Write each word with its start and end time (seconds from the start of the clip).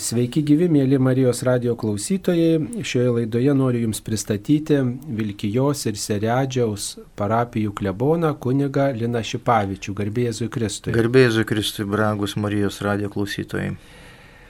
Sveiki 0.00 0.40
gyvi, 0.46 0.68
mėly 0.72 0.96
Marijos 1.02 1.42
radio 1.44 1.74
klausytojai. 1.76 2.84
Šioje 2.86 3.10
laidoje 3.16 3.52
noriu 3.56 3.82
Jums 3.82 4.00
pristatyti 4.04 4.78
Vilkijos 5.18 5.82
ir 5.90 5.98
Seredžiaus 6.00 6.86
parapijų 7.18 7.74
kleboną 7.76 8.30
kuniga 8.40 8.86
Lina 8.96 9.20
Šipavičių. 9.26 9.92
Garbėjėzui 9.98 10.48
Kristui. 10.52 10.94
Garbėjėzui 10.96 11.44
Kristui, 11.48 11.84
brangus 11.88 12.38
Marijos 12.40 12.80
radio 12.86 13.10
klausytojai. 13.12 13.74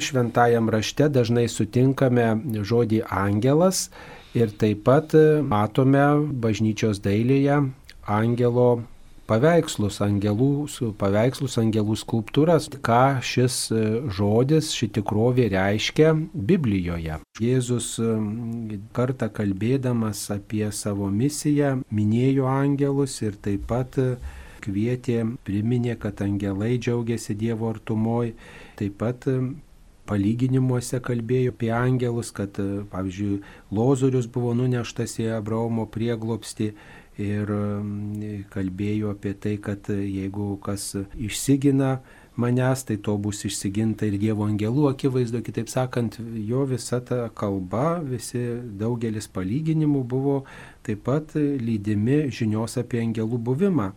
Šventajam 0.03 0.71
rašte 0.71 1.09
dažnai 1.11 1.49
sutinkame 1.51 2.29
žodį 2.63 3.03
angelas 3.11 3.88
ir 4.38 4.54
taip 4.54 4.85
pat 4.87 5.17
matome 5.43 6.06
bažnyčios 6.45 7.03
dailėje 7.03 7.65
angelo 8.06 8.83
paveikslus, 9.33 9.99
angelų, 10.04 10.67
paveikslus, 11.01 11.56
angelų 11.62 11.96
skulptūras, 11.96 12.69
ką 12.85 13.22
šis 13.24 13.56
e, 13.72 13.80
žodis, 14.12 14.72
ši 14.76 14.90
tikrovė 14.98 15.48
reiškia 15.54 16.12
Biblijoje. 16.51 17.19
Jėzus 17.41 17.95
e, 18.02 18.12
kartą 18.97 19.30
kalbėdamas 19.33 20.27
apie 20.34 20.66
savo 20.77 21.09
misiją 21.09 21.79
minėjo 21.88 22.48
angelus 22.51 23.19
ir 23.24 23.41
taip 23.41 23.66
pat 23.73 23.98
e, 24.02 24.15
kvietė, 24.62 25.23
priminė, 25.46 25.96
kad 25.99 26.21
angelai 26.23 26.77
džiaugiasi 26.77 27.35
Dievo 27.38 27.73
artumoj, 27.73 28.35
taip 28.79 29.01
pat 29.01 29.27
palyginimuose 30.07 31.01
kalbėjo 31.02 31.55
apie 31.55 31.71
angelus, 31.74 32.30
kad, 32.35 32.59
pavyzdžiui, 32.93 33.41
Lozorius 33.74 34.29
buvo 34.30 34.52
nuneštas 34.59 35.16
į 35.23 35.33
Abraomo 35.38 35.87
prieglopstį 35.91 36.73
ir 37.21 37.51
mm, 37.52 38.48
kalbėjo 38.52 39.12
apie 39.12 39.34
tai, 39.37 39.57
kad 39.61 39.89
jeigu 39.93 40.57
kas 40.65 40.93
išsigina 41.16 41.98
manęs, 42.37 42.87
tai 42.88 42.97
to 42.97 43.16
bus 43.21 43.43
išsiginta 43.45 44.07
ir 44.09 44.16
Dievo 44.21 44.47
angelų 44.48 44.87
akivaizdu, 44.88 45.43
kitaip 45.45 45.69
sakant, 45.69 46.16
jo 46.48 46.65
visa 46.69 47.02
ta 47.05 47.27
kalba, 47.37 48.01
visi 48.01 48.41
daugelis 48.80 49.29
palyginimų 49.29 50.01
buvo 50.09 50.37
taip 50.87 51.05
pat 51.05 51.35
lydimi 51.37 52.30
žinios 52.33 52.79
apie 52.80 53.02
angelų 53.02 53.40
buvimą. 53.51 53.90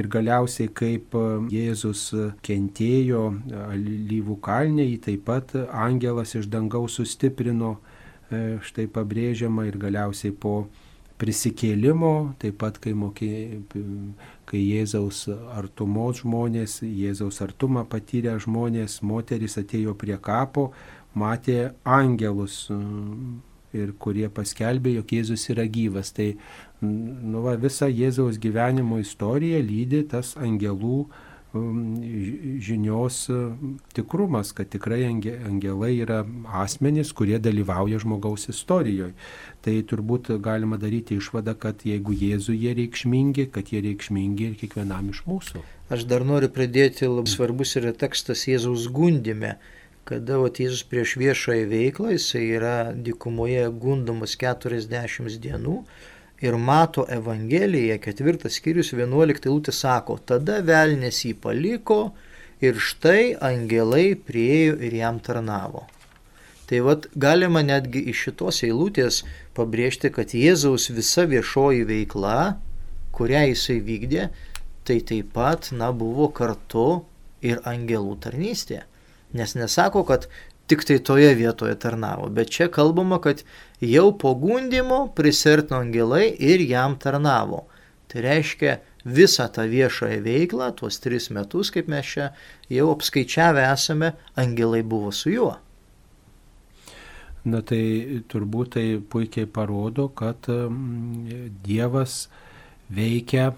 Ir 0.00 0.08
galiausiai, 0.08 0.70
kaip 0.72 1.12
Jėzus 1.52 2.08
kentėjo 2.42 3.26
lyvų 3.76 4.38
kalnė, 4.40 4.88
jį 4.88 5.02
taip 5.10 5.26
pat 5.28 5.52
angelas 5.68 6.32
iš 6.38 6.48
dangaus 6.48 6.96
sustiprino, 6.96 7.76
e, 8.32 8.56
štai 8.64 8.88
pabrėžiama 8.88 9.68
ir 9.68 9.76
galiausiai 9.76 10.32
po 10.32 10.62
prisikėlimo, 11.22 12.34
taip 12.42 12.58
pat 12.62 12.80
kai, 12.82 12.92
mokė, 12.98 13.30
kai 14.50 14.62
Jėzaus 14.62 15.24
artumos 15.54 16.24
žmonės, 16.24 16.80
Jėzaus 16.82 17.38
artumą 17.44 17.84
patyrę 17.88 18.34
žmonės, 18.42 18.98
moteris 19.06 19.54
atėjo 19.60 19.94
prie 19.98 20.18
kapo, 20.18 20.70
matė 21.14 21.72
angelus 21.86 22.64
ir 23.72 23.94
kurie 24.02 24.28
paskelbė, 24.34 24.96
jog 24.98 25.14
Jėzus 25.16 25.46
yra 25.54 25.64
gyvas. 25.70 26.12
Tai 26.16 26.32
nu, 26.82 27.42
va, 27.44 27.54
visa 27.60 27.88
Jėzaus 27.88 28.40
gyvenimo 28.42 28.98
istorija 29.00 29.62
lydi 29.64 30.02
tas 30.10 30.34
angelų 30.36 31.06
žinios 31.52 33.28
uh, 33.28 33.52
tikrumas, 33.92 34.52
kad 34.56 34.70
tikrai 34.72 35.02
angelai 35.06 35.92
yra 36.00 36.22
asmenys, 36.62 37.12
kurie 37.12 37.38
dalyvauja 37.42 38.00
žmogaus 38.02 38.48
istorijoje. 38.52 39.12
Tai 39.62 39.74
turbūt 39.90 40.32
galima 40.42 40.78
daryti 40.80 41.20
išvadą, 41.20 41.54
kad 41.58 41.84
jeigu 41.86 42.16
Jėzui 42.16 42.56
jie 42.64 42.72
reikšmingi, 42.78 43.50
kad 43.54 43.70
jie 43.74 43.84
reikšmingi 43.84 44.48
ir 44.48 44.56
kiekvienam 44.62 45.12
iš 45.12 45.22
mūsų. 45.28 45.62
Aš 45.92 46.08
dar 46.08 46.24
noriu 46.26 46.48
pridėti, 46.50 47.06
labai 47.06 47.30
svarbus 47.30 47.76
yra 47.80 47.92
tekstas 47.92 48.48
Jėzaus 48.48 48.88
gundime 48.90 49.58
kada 50.08 50.38
vat, 50.42 50.58
Jėzus 50.58 50.82
prieš 50.90 51.14
viešąją 51.20 51.66
veiklą, 51.70 52.10
jisai 52.16 52.42
yra 52.56 52.76
dikumoje 53.06 53.68
gundomas 53.84 54.34
40 54.40 55.38
dienų 55.44 55.76
ir 56.42 56.58
mato 56.58 57.06
Evangeliją, 57.08 57.98
ketvirtas 58.02 58.58
skyrius, 58.58 58.92
vienuolikta 58.98 59.48
eilutė 59.48 59.74
sako, 59.74 60.18
tada 60.26 60.58
velnės 60.66 61.22
jį 61.26 61.36
paliko 61.42 62.00
ir 62.62 62.78
štai 62.78 63.34
angelai 63.50 64.12
priejo 64.28 64.78
ir 64.82 64.96
jam 64.98 65.20
tarnavo. 65.22 65.86
Tai 66.66 66.80
vad 66.86 67.06
galima 67.14 67.62
netgi 67.62 68.00
iš 68.10 68.26
šitos 68.26 68.62
eilutės 68.66 69.22
pabrėžti, 69.56 70.10
kad 70.14 70.34
Jėzaus 70.34 70.88
visa 70.96 71.26
viešoji 71.28 71.84
veikla, 71.88 72.36
kurią 73.12 73.42
jisai 73.50 73.78
vykdė, 73.84 74.30
tai 74.88 74.98
taip 75.06 75.34
pat, 75.36 75.68
na, 75.76 75.90
buvo 75.92 76.30
kartu 76.34 77.04
ir 77.44 77.60
angelų 77.68 78.16
tarnystė. 78.24 78.82
Nes 79.36 79.54
nesako, 79.56 80.02
kad 80.08 80.26
tik 80.72 80.86
tai 80.88 80.98
toje 81.04 81.34
vietoje 81.36 81.76
tarnavo. 81.76 82.30
Bet 82.32 82.50
čia 82.50 82.70
kalbama, 82.72 83.20
kad 83.20 83.44
jau 83.84 84.08
po 84.18 84.32
gundimo 84.34 85.04
prisertino 85.16 85.82
angelai 85.84 86.30
ir 86.32 86.64
jam 86.64 86.96
tarnavo. 86.96 87.66
Tai 88.08 88.24
reiškia 88.24 88.78
visą 89.04 89.48
tą 89.52 89.66
viešąją 89.68 90.22
veiklą, 90.24 90.70
tuos 90.76 91.00
tris 91.02 91.28
metus, 91.30 91.72
kaip 91.74 91.90
mes 91.92 92.06
čia 92.06 92.30
jau 92.72 92.88
apskaičiavę 92.94 93.66
esame, 93.72 94.14
angelai 94.38 94.82
buvo 94.82 95.12
su 95.12 95.34
juo. 95.34 95.52
Na 97.44 97.58
tai 97.66 98.22
turbūt 98.30 98.76
tai 98.76 98.86
puikiai 99.02 99.48
parodo, 99.50 100.06
kad 100.08 100.46
mm, 100.46 101.50
Dievas 101.66 102.28
veikia 102.88 103.50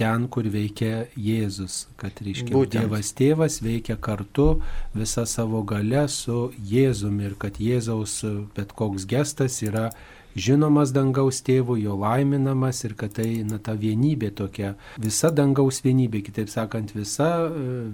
ten, 0.00 0.26
kur 0.32 0.48
veikia 0.50 1.06
Jėzus, 1.20 1.84
kad 2.00 2.22
reiškia 2.24 2.54
Būtent. 2.54 2.78
Dievas 2.78 3.12
tėvas 3.16 3.60
veikia 3.64 3.98
kartu 4.00 4.48
visą 4.96 5.26
savo 5.28 5.60
galę 5.68 6.06
su 6.08 6.48
Jėzumi 6.70 7.28
ir 7.28 7.36
kad 7.40 7.60
Jėzaus 7.60 8.20
bet 8.56 8.72
koks 8.78 9.06
gestas 9.10 9.60
yra 9.66 9.90
žinomas 10.38 10.92
dangaus 10.94 11.40
tėvų, 11.46 11.76
jo 11.82 11.96
laiminamas 11.98 12.84
ir 12.86 12.94
kad 12.98 13.14
tai 13.18 13.42
na, 13.46 13.58
ta 13.58 13.74
vienybė 13.78 14.30
tokia, 14.36 14.74
visa 15.00 15.30
dangaus 15.34 15.80
vienybė, 15.84 16.22
kitaip 16.26 16.50
sakant, 16.52 16.94
visa, 16.94 17.28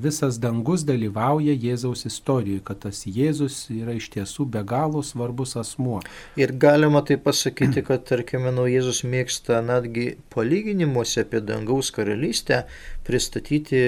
visas 0.02 0.41
dangus 0.42 0.84
dalyvauja 0.88 1.56
Jėzaus 1.56 2.06
istorijoje, 2.08 2.62
kad 2.66 2.82
tas 2.84 3.04
Jėzus 3.06 3.66
yra 3.74 3.97
iš 3.97 4.10
tiesų 4.14 4.48
be 4.52 4.62
galo 4.66 5.02
svarbus 5.06 5.56
asmuo. 5.60 6.02
Ir 6.36 6.52
galima 6.52 7.02
tai 7.06 7.19
pasakyti, 7.20 7.84
kad, 7.86 8.04
tarkime, 8.08 8.53
nu, 8.54 8.68
Jėzus 8.70 9.04
mėgsta 9.08 9.62
netgi 9.64 10.16
palyginimuose 10.34 11.24
apie 11.24 11.42
dangaus 11.44 11.92
karalystę 11.94 12.64
pristatyti 13.06 13.82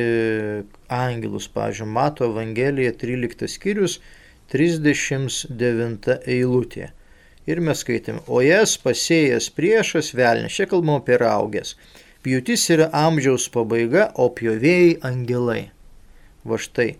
angelus, 0.88 1.48
pažiūrėjau, 1.52 1.92
Mato 1.98 2.28
Evangelija 2.28 2.94
13 2.96 3.48
skyrius 3.50 3.98
39 4.52 6.16
eilutė. 6.24 6.92
Ir 7.48 7.62
mes 7.64 7.80
skaitėm, 7.80 8.20
o 8.28 8.42
jas 8.44 8.76
pasėjęs 8.82 9.48
priešas 9.56 10.12
velnės, 10.18 10.52
čia 10.58 10.68
kalbam 10.68 11.00
apie 11.00 11.16
raugės. 11.20 11.76
Pjūtis 12.26 12.66
yra 12.74 12.90
amžiaus 12.92 13.46
pabaiga, 13.54 14.10
o 14.20 14.28
pjovėjai 14.36 14.98
angelai. 15.08 15.70
Va 16.44 16.58
štai, 16.60 16.90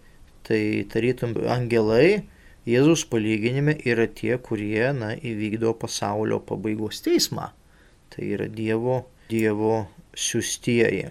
tai 0.48 0.62
tarytum 0.88 1.36
angelai 1.53 2.22
Jėzus 2.69 3.06
palyginime 3.09 3.78
yra 3.88 4.04
tie, 4.12 4.34
kurie 4.44 4.91
na, 4.92 5.14
įvykdo 5.16 5.72
pasaulio 5.81 6.36
pabaigos 6.44 7.00
teismą. 7.04 7.47
Tai 8.12 8.26
yra 8.28 8.48
Dievo, 8.53 9.06
Dievo 9.30 9.86
siustieji. 10.12 11.06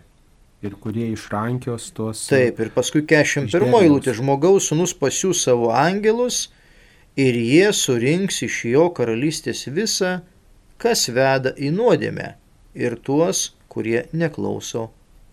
Ir 0.65 0.75
kurie 0.81 1.07
išrankios 1.13 1.89
tos. 1.97 2.23
Taip, 2.29 2.61
ir 2.61 2.69
paskui 2.75 3.01
41 3.09 3.73
eilutė 3.79 4.13
žmogaus 4.17 4.69
sunus 4.69 4.93
pasiūs 4.97 5.41
savo 5.47 5.71
angelus 5.73 6.47
ir 7.17 7.37
jie 7.41 7.69
surinks 7.73 8.43
iš 8.45 8.57
jo 8.71 8.87
karalystės 8.97 9.63
visą, 9.73 10.19
kas 10.77 11.07
veda 11.09 11.53
į 11.57 11.71
nuodėmę 11.73 12.27
ir 12.77 12.95
tuos, 13.07 13.39
kurie 13.73 14.03
neklauso 14.13 14.83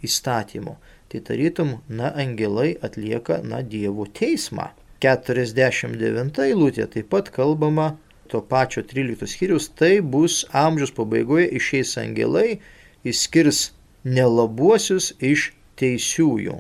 įstatymo. 0.09 0.79
Tai 1.13 1.21
tarytum, 1.29 1.75
na, 1.89 2.09
angelai 2.25 2.71
atlieka, 2.89 3.43
na, 3.45 3.61
Dievo 3.63 4.07
teismą. 4.21 4.71
49 5.05 6.41
eilutė 6.47 6.87
taip 6.95 7.11
pat 7.13 7.29
kalbama 7.35 7.91
to 8.33 8.41
pačio 8.41 8.83
13 8.89 9.29
skyrius, 9.29 9.69
tai 9.69 9.99
bus 10.01 10.41
amžiaus 10.65 10.95
pabaigoje 10.97 11.51
išeis 11.59 11.93
angelai, 12.01 12.63
išskirs 13.05 13.61
nelabuosius 14.05 15.13
iš 15.21 15.51
teisiųjų. 15.81 16.57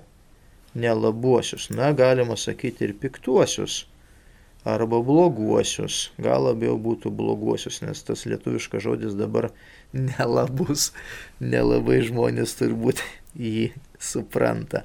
Nelabuosius, 0.85 1.71
na, 1.73 1.94
galima 1.97 2.37
sakyti 2.37 2.91
ir 2.91 2.97
piktuosius 3.00 3.87
arba 4.64 5.00
bloguosius. 5.05 6.08
Gal 6.19 6.49
labiau 6.49 6.78
būtų 6.81 7.12
bloguosius, 7.14 7.82
nes 7.84 8.02
tas 8.02 8.25
lietuviškas 8.28 8.84
žodis 8.84 9.16
dabar 9.19 9.50
nelabus, 9.93 10.90
nelabai 11.40 12.00
žmonės 12.06 12.56
turbūt 12.61 13.05
jį 13.38 13.70
supranta. 14.00 14.84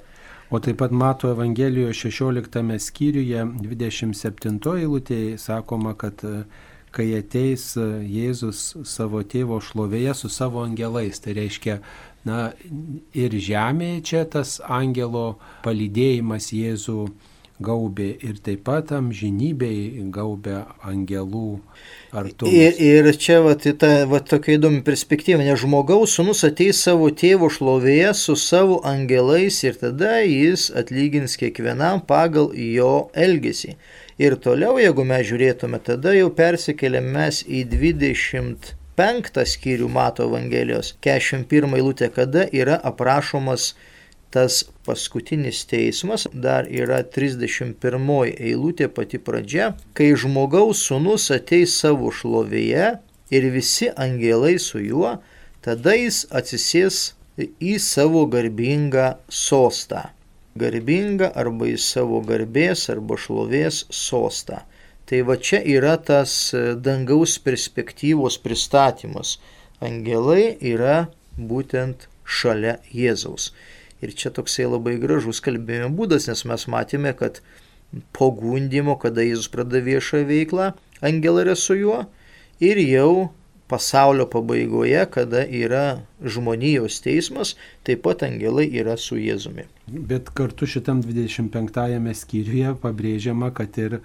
O 0.50 0.60
taip 0.60 0.80
pat 0.82 0.92
mato 0.92 1.30
Evangelijoje 1.30 1.94
16 1.94 2.80
skyriuje 2.82 3.44
27 3.62 4.58
eilutėje 4.80 5.38
sakoma, 5.38 5.94
kad 5.94 6.24
e, 6.26 6.42
kai 6.90 7.06
ateis 7.20 7.76
e, 7.78 7.86
Jėzus 8.10 8.64
savo 8.90 9.22
tėvo 9.22 9.60
šlovėje 9.62 10.16
su 10.18 10.32
savo 10.34 10.64
angelais, 10.66 11.22
tai 11.22 11.36
reiškia, 11.38 11.78
na 12.26 12.40
ir 13.14 13.38
žemėje 13.38 14.02
čia 14.10 14.24
tas 14.26 14.58
angelo 14.66 15.38
palydėjimas 15.62 16.50
Jėzų 16.58 17.04
gaubė 17.64 18.10
ir 18.24 18.40
taip 18.44 18.64
pat 18.68 18.94
amžinybei 18.96 20.06
gaubė 20.14 20.62
angelų 20.88 21.60
artumas. 22.16 22.54
Ir, 22.56 22.80
ir 22.80 23.10
čia 23.20 23.40
va, 23.44 23.56
ta 23.60 23.92
va, 24.10 24.22
tokia 24.24 24.56
įdomi 24.58 24.82
perspektyva, 24.88 25.44
nes 25.44 25.60
žmogaus 25.60 26.16
sunus 26.16 26.46
ateis 26.48 26.80
savo 26.86 27.10
tėvo 27.12 27.52
šlovėje 27.52 28.14
su 28.18 28.38
savo 28.40 28.80
angelais 28.88 29.60
ir 29.68 29.80
tada 29.82 30.20
jis 30.24 30.70
atlygins 30.72 31.36
kiekvienam 31.40 32.04
pagal 32.08 32.54
jo 32.56 33.10
elgesį. 33.14 33.76
Ir 34.20 34.36
toliau, 34.44 34.80
jeigu 34.80 35.06
mes 35.08 35.28
žiūrėtume, 35.28 35.80
tada 35.84 36.16
jau 36.16 36.28
persikeliam 36.36 37.06
mes 37.14 37.44
į 37.48 37.64
25 37.72 39.46
skyrių 39.54 39.88
Mato 39.92 40.28
Evangelijos, 40.28 40.96
41 41.04 41.78
eilutė, 41.78 42.12
kada 42.12 42.48
yra 42.52 42.80
aprašomas 42.84 43.74
tas 44.30 44.64
paskutinis 44.86 45.64
teismas, 45.70 46.28
dar 46.34 46.68
yra 46.70 47.02
31 47.04 47.76
eilutė 48.38 48.90
pati 48.94 49.18
pradžia, 49.18 49.74
kai 49.98 50.12
žmogaus 50.14 50.84
sunus 50.86 51.30
ateis 51.34 51.76
savo 51.82 52.12
šlovėje 52.14 52.92
ir 53.34 53.50
visi 53.54 53.90
angelai 53.98 54.58
su 54.62 54.82
juo, 54.84 55.18
tada 55.66 55.96
jis 55.98 56.26
atsisės 56.30 57.02
į 57.40 57.78
savo 57.82 58.26
garbingą 58.30 59.14
sostą. 59.30 60.10
Garbingą 60.60 61.30
arba 61.40 61.70
į 61.72 61.78
savo 61.82 62.20
garbės 62.26 62.90
arba 62.94 63.18
šlovės 63.18 63.86
sostą. 63.94 64.64
Tai 65.10 65.22
va 65.26 65.40
čia 65.42 65.62
yra 65.66 65.96
tas 65.98 66.52
dangaus 66.86 67.38
perspektyvos 67.42 68.38
pristatymas. 68.44 69.38
Angelai 69.82 70.58
yra 70.74 71.08
būtent 71.38 72.06
šalia 72.30 72.78
Jėzaus. 72.94 73.50
Ir 74.06 74.14
čia 74.16 74.32
toksai 74.36 74.68
labai 74.70 74.98
gražus 75.02 75.42
kalbėjimo 75.44 75.92
būdas, 75.98 76.30
nes 76.32 76.46
mes 76.48 76.68
matėme, 76.72 77.12
kad 77.18 77.42
po 78.16 78.30
gundimo, 78.36 78.96
kada 79.02 79.26
Jėzus 79.26 79.50
pradeda 79.52 79.84
viešą 79.84 80.24
veiklą, 80.30 80.72
angelai 81.02 81.44
yra 81.48 81.58
su 81.58 81.76
juo 81.80 82.06
ir 82.64 82.80
jau 82.84 83.30
pasaulio 83.70 84.26
pabaigoje, 84.26 85.04
kada 85.14 85.44
yra 85.46 85.84
žmonijos 86.26 87.02
teismas, 87.06 87.54
taip 87.86 88.02
pat 88.08 88.24
angelai 88.26 88.66
yra 88.82 88.96
su 88.98 89.20
Jėzumi. 89.20 89.68
Bet 89.90 90.32
kartu 90.38 90.70
šitam 90.70 91.04
25 91.06 92.16
skyriuje 92.24 92.74
pabrėžiama, 92.82 93.52
kad 93.54 93.78
ir 93.78 94.00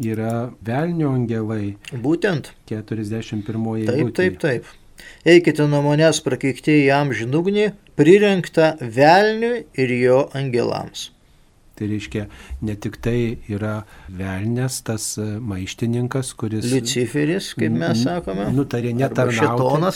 yra 0.00 0.50
velnio 0.64 1.12
angelai. 1.12 1.74
Būtent. 1.92 2.54
41 2.70 3.44
eilutė. 3.44 3.90
Taip, 3.92 4.14
taip, 4.16 4.40
taip. 4.40 4.76
Eikite 5.28 5.68
nuo 5.68 5.82
manęs 5.84 6.22
prakeiktieji 6.24 6.90
amžinugnį, 6.96 7.70
prirenkta 8.00 8.74
velniui 8.80 9.64
ir 9.78 9.96
jo 10.00 10.20
angelams. 10.36 11.10
Tai 11.80 11.86
reiškia, 11.88 12.26
ne 12.68 12.74
tik 12.76 12.98
tai 13.00 13.38
yra 13.48 13.86
velnės, 14.12 14.82
tas 14.84 15.14
e, 15.16 15.24
maištininkas, 15.40 16.34
kuris... 16.36 16.66
Luciferis, 16.68 17.54
kaip 17.56 17.72
mes 17.72 18.02
sakome. 18.04 18.50
Nutarė 18.52 18.92
netarnauti 18.98 19.94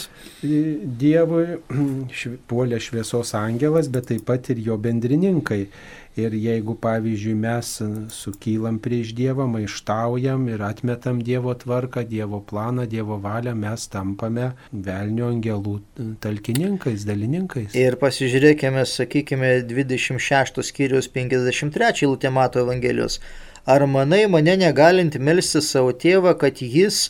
Dievui, 1.03 1.59
puolė 2.49 2.81
šviesos 2.81 3.35
angelas, 3.37 3.91
bet 3.93 4.09
taip 4.09 4.25
pat 4.25 4.49
ir 4.49 4.63
jo 4.65 4.79
bendrininkai. 4.81 5.67
Ir 6.15 6.31
jeigu, 6.31 6.77
pavyzdžiui, 6.79 7.33
mes 7.35 7.69
sukylam 8.15 8.77
prieš 8.79 9.09
Dievą, 9.17 9.49
maištaujam 9.51 10.45
ir 10.47 10.61
atmetam 10.63 11.17
Dievo 11.19 11.51
tvarką, 11.59 12.05
Dievo 12.07 12.39
planą, 12.39 12.85
Dievo 12.87 13.17
valią, 13.19 13.51
mes 13.59 13.83
tampame 13.91 14.53
velnio 14.71 15.27
angelų 15.33 15.75
talkininkais, 16.23 17.03
dalininkais. 17.09 17.75
Ir 17.75 17.99
pasižiūrėkime, 17.99 18.85
sakykime, 18.87 19.51
26 19.67 20.63
skyrius 20.69 21.11
53 21.11 22.07
lūtė 22.07 22.31
mato 22.31 22.63
Evangelijos. 22.63 23.19
Ar 23.67 23.83
manai 23.83 24.23
mane 24.31 24.55
negalinti 24.63 25.19
melsti 25.19 25.59
savo 25.59 25.91
tėvą, 25.91 26.37
kad 26.39 26.63
jis 26.63 27.09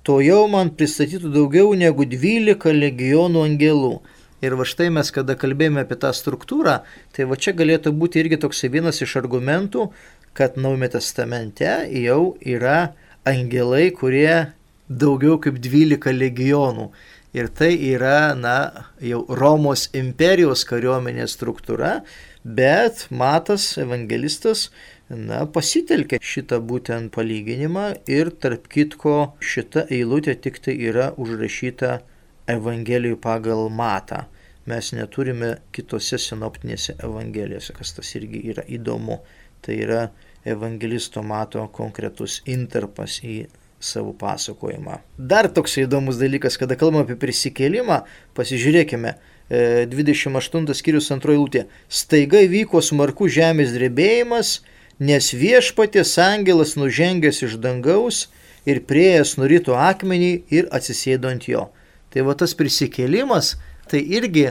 to 0.00 0.22
jau 0.24 0.46
man 0.48 0.72
pristatytų 0.72 1.28
daugiau 1.36 1.76
negu 1.76 2.08
12 2.08 2.72
legionų 2.72 3.44
angelų? 3.50 3.98
Ir 4.44 4.56
va 4.58 4.66
štai 4.68 4.90
mes, 4.92 5.08
kada 5.14 5.36
kalbėjome 5.38 5.86
apie 5.86 5.96
tą 6.00 6.10
struktūrą, 6.12 6.82
tai 7.16 7.24
va 7.30 7.38
čia 7.40 7.54
galėtų 7.56 7.94
būti 7.96 8.20
irgi 8.20 8.38
toks 8.42 8.66
vienas 8.68 9.00
iš 9.00 9.16
argumentų, 9.22 9.88
kad 10.36 10.58
Naujame 10.60 10.90
testamente 10.92 11.70
jau 12.02 12.36
yra 12.44 12.92
angelai, 13.24 13.88
kurie 13.96 14.52
daugiau 14.88 15.38
kaip 15.40 15.56
12 15.64 16.12
legionų. 16.12 16.90
Ir 17.36 17.48
tai 17.52 17.72
yra, 17.76 18.32
na, 18.36 18.86
jau 19.00 19.22
Romos 19.28 19.88
imperijos 19.96 20.64
kariuomenės 20.68 21.34
struktūra, 21.36 21.98
bet 22.44 23.06
Matas, 23.10 23.74
evangelistas, 23.80 24.70
na, 25.08 25.42
pasitelkė 25.44 26.20
šitą 26.22 26.60
būtent 26.64 27.12
palyginimą 27.16 27.88
ir 28.08 28.32
tarp 28.40 28.68
kitko 28.72 29.16
šita 29.40 29.86
eilutė 29.92 30.36
tik 30.44 30.60
tai 30.64 30.76
yra 30.88 31.10
užrašyta 31.20 31.98
Evangelijų 32.46 33.18
pagal 33.22 33.66
matą. 33.70 34.24
Mes 34.66 34.90
neturime 34.94 35.56
kitose 35.74 36.18
sinoptinėse 36.18 36.96
evangelijose, 37.06 37.74
kas 37.74 37.94
tas 37.94 38.08
irgi 38.18 38.42
yra 38.52 38.64
įdomu. 38.66 39.20
Tai 39.62 39.76
yra 39.82 40.00
evangelisto 40.46 41.22
mato 41.26 41.64
konkretus 41.74 42.40
interpas 42.46 43.20
į 43.22 43.44
savo 43.82 44.12
pasakojimą. 44.18 45.00
Dar 45.18 45.48
toks 45.52 45.76
įdomus 45.82 46.18
dalykas, 46.20 46.56
kada 46.58 46.78
kalbame 46.78 47.04
apie 47.04 47.18
prisikėlimą, 47.20 48.00
pasižiūrėkime, 48.38 49.14
28 49.50 50.70
e, 50.70 50.74
skyrius 50.74 51.12
antroji 51.14 51.42
lūtė. 51.42 51.64
Staiga 51.88 52.42
vyko 52.50 52.82
smarkus 52.82 53.34
žemės 53.36 53.74
drebėjimas, 53.76 54.60
nes 54.98 55.30
viešpatės 55.36 56.16
angelas 56.22 56.74
nužengęs 56.78 57.42
iš 57.46 57.58
dangaus 57.62 58.26
ir 58.66 58.82
prieėjęs 58.88 59.36
nurito 59.38 59.76
akmenį 59.78 60.32
ir 60.50 60.70
atsisėdo 60.74 61.30
ant 61.30 61.46
jo. 61.50 61.68
Tai 62.16 62.22
va 62.24 62.32
tas 62.32 62.54
prisikėlimas, 62.56 63.58
tai 63.92 64.00
irgi 64.16 64.46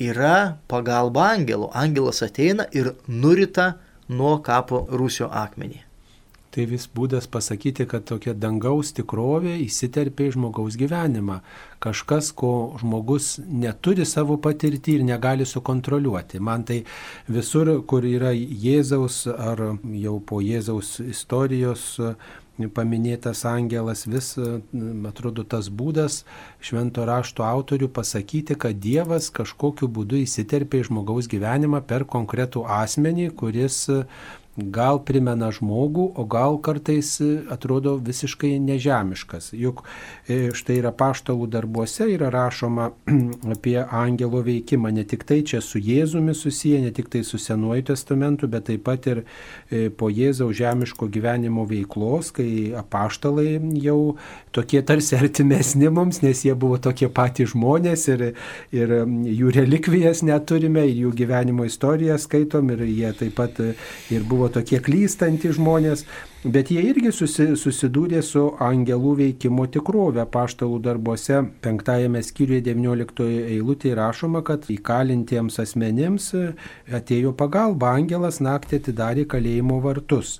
yra 0.00 0.56
pagalba 0.72 1.26
angelų. 1.34 1.66
Angelas 1.76 2.22
ateina 2.24 2.64
ir 2.72 2.94
nurita 3.04 3.74
nuo 4.08 4.38
kapo 4.40 4.86
Rusio 4.88 5.28
akmenį. 5.28 5.82
Tai 6.50 6.64
vis 6.66 6.88
būdas 6.88 7.28
pasakyti, 7.28 7.84
kad 7.86 8.08
tokia 8.08 8.32
dangaus 8.32 8.94
tikrovė 8.96 9.52
įsiterpia 9.66 10.30
į 10.30 10.38
žmogaus 10.38 10.80
gyvenimą. 10.80 11.42
Kažkas, 11.84 12.32
ko 12.32 12.78
žmogus 12.80 13.36
neturi 13.44 14.08
savo 14.08 14.40
patirtį 14.40 14.96
ir 14.96 15.04
negali 15.12 15.44
sukontroliuoti. 15.44 16.40
Man 16.40 16.64
tai 16.64 16.80
visur, 17.28 17.76
kur 17.84 18.08
yra 18.08 18.32
Jėzaus 18.32 19.26
ar 19.30 19.60
jau 19.92 20.16
po 20.24 20.40
Jėzaus 20.40 20.96
istorijos 21.04 22.00
paminėtas 22.68 23.44
angelas, 23.48 24.04
vis, 24.10 24.34
atrodo, 25.08 25.44
tas 25.44 25.70
būdas 25.72 26.24
švento 26.60 27.06
rašto 27.08 27.46
autorių 27.46 27.88
pasakyti, 27.88 28.58
kad 28.60 28.76
Dievas 28.76 29.30
kažkokiu 29.32 29.88
būdu 29.88 30.20
įsiterpia 30.20 30.82
į 30.82 30.90
žmogaus 30.90 31.30
gyvenimą 31.30 31.80
per 31.86 32.04
konkretų 32.04 32.66
asmenį, 32.68 33.30
kuris 33.40 33.86
gal 34.72 35.00
primena 35.06 35.50
žmogų, 35.54 36.06
o 36.18 36.24
gal 36.28 36.58
kartais 36.62 37.16
atrodo 37.50 37.96
visiškai 38.02 38.52
nežemiškas. 38.62 39.52
Juk 39.56 39.82
e, 40.28 40.50
štai 40.56 40.80
yra 40.82 40.92
paštalų 40.96 41.48
darbuose 41.50 42.08
yra 42.12 42.30
rašoma 42.34 42.90
apie 43.54 43.78
angelo 43.80 44.42
veikimą, 44.46 44.92
ne 44.94 45.04
tik 45.08 45.24
tai 45.28 45.40
čia 45.46 45.62
su 45.64 45.80
Jėzumi 45.80 46.34
susiję, 46.36 46.82
ne 46.84 46.92
tik 46.94 47.08
tai 47.12 47.24
su 47.24 47.40
Senuoju 47.40 47.88
testamentu, 47.90 48.48
bet 48.50 48.68
taip 48.68 48.84
pat 48.86 49.08
ir 49.10 49.22
e, 49.22 49.88
po 49.88 50.10
Jėzaus 50.12 50.56
žemiško 50.60 51.08
gyvenimo 51.12 51.64
veiklos, 51.70 52.32
kai 52.36 52.74
apaštalai 52.76 53.58
jau 53.80 54.16
tokie 54.52 54.82
tarsi 54.86 55.16
artimesni 55.18 55.90
mums, 55.90 56.20
nes 56.24 56.44
jie 56.44 56.54
buvo 56.54 56.78
tokie 56.82 57.08
patys 57.08 57.54
žmonės 57.54 58.06
ir, 58.12 58.26
ir 58.76 58.94
jų 59.40 59.54
relikvijas 59.56 60.24
neturime, 60.26 60.84
ir 60.90 61.06
jų 61.06 61.14
gyvenimo 61.22 61.66
istoriją 61.68 62.18
skaitom, 62.20 62.72
ir 62.74 62.84
jie 62.88 63.12
taip 63.16 63.36
pat 63.40 63.60
ir 64.10 64.26
buvo 64.28 64.49
tokie 64.54 64.80
klystanti 64.84 65.50
žmonės, 65.56 66.04
bet 66.44 66.70
jie 66.72 66.82
irgi 66.90 67.12
susi, 67.14 67.50
susidūrė 67.58 68.22
su 68.26 68.46
angelų 68.62 69.16
veikimo 69.20 69.66
tikrove. 69.72 70.24
Paštalų 70.34 70.80
darbuose 70.84 71.42
penktajame 71.64 72.22
skyriuje 72.24 72.64
19 72.70 73.28
eilutėje 73.56 73.98
rašoma, 73.98 74.44
kad 74.46 74.66
įkalintiems 74.72 75.60
asmenims 75.62 76.32
atėjo 77.00 77.34
pagalba, 77.36 77.94
angelas 77.98 78.40
naktį 78.44 78.82
atidarė 78.82 79.28
kalėjimo 79.30 79.80
vartus. 79.84 80.38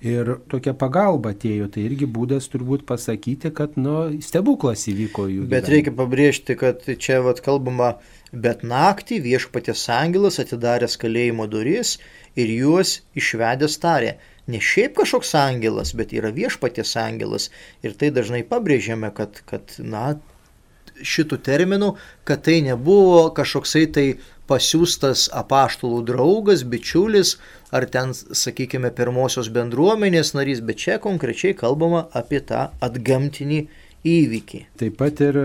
Ir 0.00 0.30
tokia 0.48 0.72
pagalba 0.80 1.34
atėjo, 1.34 1.66
tai 1.68 1.82
irgi 1.84 2.06
būdas 2.08 2.46
turbūt 2.48 2.86
pasakyti, 2.88 3.50
kad 3.52 3.74
nu, 3.76 3.96
stebuklas 4.24 4.86
įvyko 4.88 5.26
jų. 5.28 5.42
Bet 5.44 5.66
gyvenime. 5.66 5.74
reikia 5.74 5.92
pabrėžti, 5.98 6.56
kad 6.56 6.86
čia 7.04 7.18
vat 7.26 7.42
kalbama, 7.44 7.90
bet 8.32 8.64
naktį 8.64 9.20
viešpatės 9.26 9.84
angelas 9.92 10.40
atidaręs 10.40 10.96
kalėjimo 11.02 11.44
duris 11.52 11.98
ir 12.32 12.48
juos 12.48 13.02
išvedęs 13.12 13.76
tarė. 13.82 14.16
Ne 14.48 14.62
šiaip 14.64 14.96
kažkoks 14.96 15.34
angelas, 15.36 15.92
bet 15.92 16.16
yra 16.16 16.32
viešpatės 16.32 16.96
angelas. 16.96 17.50
Ir 17.84 17.92
tai 17.92 18.08
dažnai 18.08 18.40
pabrėžiame, 18.48 19.12
kad, 19.12 19.44
kad 19.52 19.76
na, 19.84 20.14
šitų 21.00 21.38
terminų, 21.44 21.94
kad 22.28 22.42
tai 22.46 22.60
nebuvo 22.64 23.28
kažkoksai 23.36 23.84
tai 23.92 24.06
pasiūstas 24.50 25.28
apaštalų 25.40 26.02
draugas, 26.10 26.64
bičiulis, 26.66 27.36
ar 27.70 27.86
ten, 27.86 28.14
sakykime, 28.14 28.90
pirmosios 28.96 29.50
bendruomenės 29.54 30.34
narys, 30.34 30.64
bet 30.66 30.82
čia 30.82 30.98
konkrečiai 31.02 31.54
kalbama 31.58 32.08
apie 32.16 32.42
tą 32.42 32.68
atgamtinį 32.82 33.60
įvykį. 34.06 34.60
Taip 34.80 34.96
pat 35.00 35.20
ir 35.24 35.38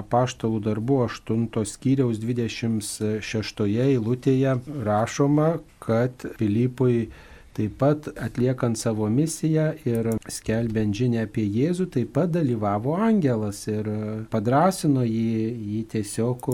apaštalų 0.00 0.60
darbų 0.66 1.00
8 1.06 1.64
skyriaus 1.72 2.20
26 2.22 3.66
eilutėje 3.86 4.56
rašoma, 4.86 5.50
kad 5.82 6.26
Filipui 6.38 7.08
taip 7.56 7.76
pat 7.78 8.08
atliekant 8.18 8.78
savo 8.78 9.08
misiją 9.10 9.72
ir 9.86 10.10
skelbiant 10.30 10.94
žinę 10.96 11.24
apie 11.26 11.44
Jėzų, 11.46 11.90
taip 11.94 12.12
pat 12.16 12.32
dalyvavo 12.34 12.96
angelas 12.98 13.64
ir 13.70 13.88
padrasino 14.32 15.04
jį, 15.06 15.30
jį 15.74 15.84
tiesiog 15.94 16.50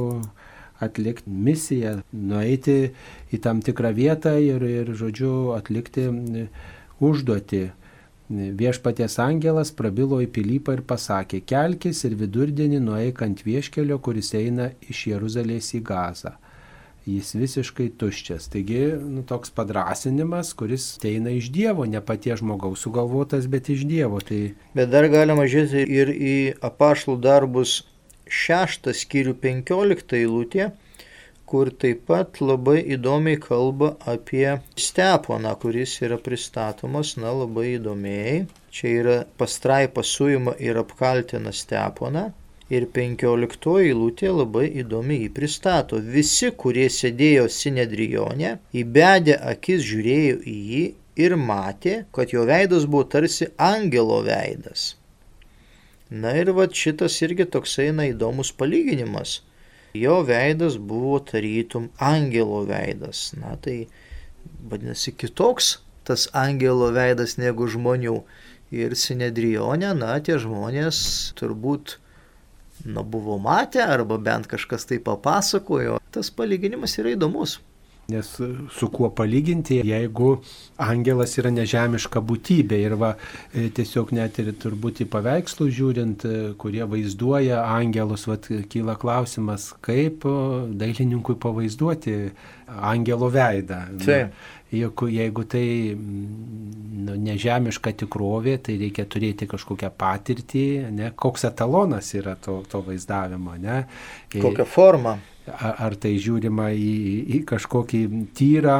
atlikti 0.82 1.30
misiją, 1.30 2.00
nueiti 2.12 2.92
į 3.32 3.40
tam 3.42 3.62
tikrą 3.64 3.92
vietą 3.96 4.36
ir, 4.42 4.62
ir 4.62 4.92
žodžiu, 4.96 5.32
atlikti 5.56 6.08
užduotį. 7.00 7.64
Viešpaties 8.58 9.20
angelas 9.22 9.70
prabilo 9.70 10.18
į 10.18 10.26
Pilypą 10.34 10.74
ir 10.74 10.82
pasakė, 10.82 11.44
kelkis 11.46 12.02
ir 12.08 12.16
vidurdienį 12.18 12.80
nueik 12.82 13.22
ant 13.22 13.44
vieškelio, 13.46 14.00
kuris 14.02 14.32
eina 14.34 14.72
iš 14.90 15.04
Jeruzalės 15.12 15.70
į 15.78 15.84
Gazą. 15.86 16.34
Jis 17.06 17.36
visiškai 17.38 17.92
tuščias. 17.94 18.48
Taigi, 18.50 18.80
nu, 18.98 19.22
toks 19.22 19.52
padrasinimas, 19.54 20.50
kuris 20.58 20.88
eina 21.06 21.30
iš 21.30 21.52
Dievo, 21.54 21.86
ne 21.86 22.00
paties 22.02 22.40
žmogaus 22.40 22.82
sugalvotas, 22.82 23.46
bet 23.46 23.70
iš 23.70 23.84
Dievo. 23.86 24.18
Tai... 24.18 24.40
Bet 24.74 24.90
dar 24.90 25.06
galima 25.12 25.46
žiūrėti 25.46 25.86
ir 25.86 26.10
į 26.10 26.36
apašlų 26.66 27.14
darbus 27.22 27.84
šeštą 28.26 28.92
skyrių 28.96 29.34
15 29.42 30.16
eilutė, 30.18 30.70
kur 31.46 31.70
taip 31.82 32.00
pat 32.10 32.40
labai 32.42 32.80
įdomiai 32.96 33.38
kalba 33.42 33.92
apie 34.12 34.56
Steponą, 34.86 35.52
kuris 35.62 35.94
yra 36.02 36.18
pristatomas, 36.18 37.14
na 37.22 37.30
labai 37.40 37.76
įdomiai. 37.76 38.40
Čia 38.74 38.88
yra 39.02 39.14
pastraipa 39.38 40.02
suima 40.02 40.56
ir 40.58 40.80
apkaltina 40.82 41.54
Steponą. 41.54 42.26
Ir 42.66 42.88
15 42.90 43.76
eilutė 43.84 44.32
labai 44.34 44.66
įdomi 44.82 45.20
jį 45.22 45.30
pristato. 45.38 46.02
Visi, 46.16 46.50
kurie 46.50 46.88
sėdėjo 46.90 47.46
Sinedrijone, 47.56 48.56
įbedę 48.82 49.38
akis 49.54 49.86
žiūrėjo 49.86 50.40
į 50.42 50.56
jį 50.72 50.84
ir 51.26 51.38
matė, 51.38 52.00
kad 52.12 52.34
jo 52.34 52.42
veidas 52.50 52.90
buvo 52.90 53.06
tarsi 53.14 53.52
angelo 53.70 54.18
veidas. 54.26 54.96
Na 56.10 56.36
ir 56.38 56.52
va 56.54 56.68
šitas 56.70 57.18
irgi 57.26 57.48
toksai 57.50 57.90
na 57.90 58.06
įdomus 58.12 58.52
palyginimas. 58.54 59.40
Jo 59.96 60.20
veidas 60.26 60.76
buvo 60.78 61.18
tarytum 61.18 61.88
angelo 61.98 62.62
veidas. 62.68 63.32
Na 63.34 63.56
tai 63.56 63.88
vadinasi 64.70 65.16
kitoks 65.18 65.78
tas 66.06 66.28
angelo 66.32 66.92
veidas 66.94 67.36
negu 67.42 67.66
žmonių. 67.66 68.20
Ir 68.74 68.96
Sinedrione, 68.98 69.92
na 69.94 70.16
tie 70.18 70.40
žmonės 70.42 70.98
turbūt 71.38 71.98
na, 72.84 73.02
buvo 73.02 73.38
matę 73.38 73.82
arba 73.82 74.18
bent 74.18 74.46
kažkas 74.50 74.86
tai 74.90 74.98
papasakojo. 75.02 76.00
Tas 76.14 76.30
palyginimas 76.34 76.98
yra 76.98 77.14
įdomus. 77.14 77.60
Nes 78.06 78.28
su 78.70 78.88
kuo 78.94 79.08
palyginti, 79.10 79.80
jeigu 79.82 80.36
angelas 80.78 81.32
yra 81.40 81.50
nežemiška 81.50 82.20
būtybė 82.22 82.78
ir 82.78 82.94
va, 83.00 83.08
e, 83.50 83.64
tiesiog 83.74 84.12
net 84.14 84.38
ir 84.38 84.52
turbūt 84.62 85.02
į 85.02 85.08
paveikslų 85.10 85.66
žiūrint, 85.74 86.26
e, 86.28 86.52
kurie 86.60 86.84
vaizduoja 86.86 87.64
angelus, 87.66 88.28
va, 88.30 88.38
kyla 88.38 88.94
klausimas, 89.02 89.72
kaip 89.82 90.22
dailininkui 90.78 91.34
pavaizduoti 91.42 92.16
angelo 92.78 93.32
veidą. 93.34 93.82
Taip. 94.04 94.38
Jeigu, 94.70 95.06
jeigu 95.10 95.42
tai 95.46 95.66
nu, 95.94 97.14
nežemiška 97.22 97.92
tikrovė, 98.02 98.56
tai 98.66 98.74
reikia 98.80 99.04
turėti 99.06 99.46
kažkokią 99.50 99.92
patirtį, 99.98 100.66
ne, 100.94 101.12
koks 101.14 101.46
etalonas 101.50 102.10
yra 102.18 102.34
to, 102.38 102.60
to 102.70 102.82
vaizdavimo. 102.86 103.54
Ne. 103.62 103.84
Kokią 104.34 104.66
formą 104.66 105.18
ar 105.46 105.94
tai 106.00 106.16
žiūrima 106.22 106.70
į, 106.74 106.94
į 107.36 107.40
kažkokį 107.46 108.00
tyrą, 108.36 108.76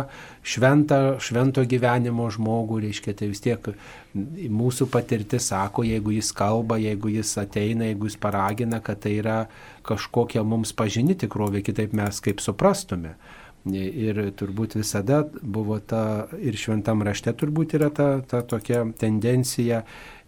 šventą, 0.47 0.99
švento 1.23 1.65
gyvenimo 1.69 2.27
žmogų, 2.35 2.81
reiškia, 2.87 3.15
tai 3.19 3.31
vis 3.31 3.43
tiek 3.45 3.71
mūsų 4.17 4.89
patirtis 4.91 5.51
sako, 5.53 5.85
jeigu 5.87 6.17
jis 6.17 6.33
kalba, 6.37 6.81
jeigu 6.83 7.13
jis 7.15 7.37
ateina, 7.43 7.87
jeigu 7.91 8.11
jis 8.11 8.19
paragina, 8.21 8.81
kad 8.85 9.03
tai 9.05 9.19
yra 9.21 9.41
kažkokia 9.87 10.43
mums 10.47 10.75
pažini 10.77 11.17
tikrovė, 11.19 11.63
kitaip 11.67 11.95
mes 11.97 12.23
kaip 12.25 12.43
suprastume. 12.43 13.15
Ir 13.67 14.21
turbūt 14.39 14.77
visada 14.79 15.25
buvo 15.43 15.81
ta, 15.83 16.29
ir 16.39 16.55
šventam 16.55 17.01
rašte 17.03 17.33
turbūt 17.35 17.75
yra 17.75 17.89
ta, 17.91 18.21
ta 18.23 18.45
tokia 18.47 18.85
tendencija 18.99 19.81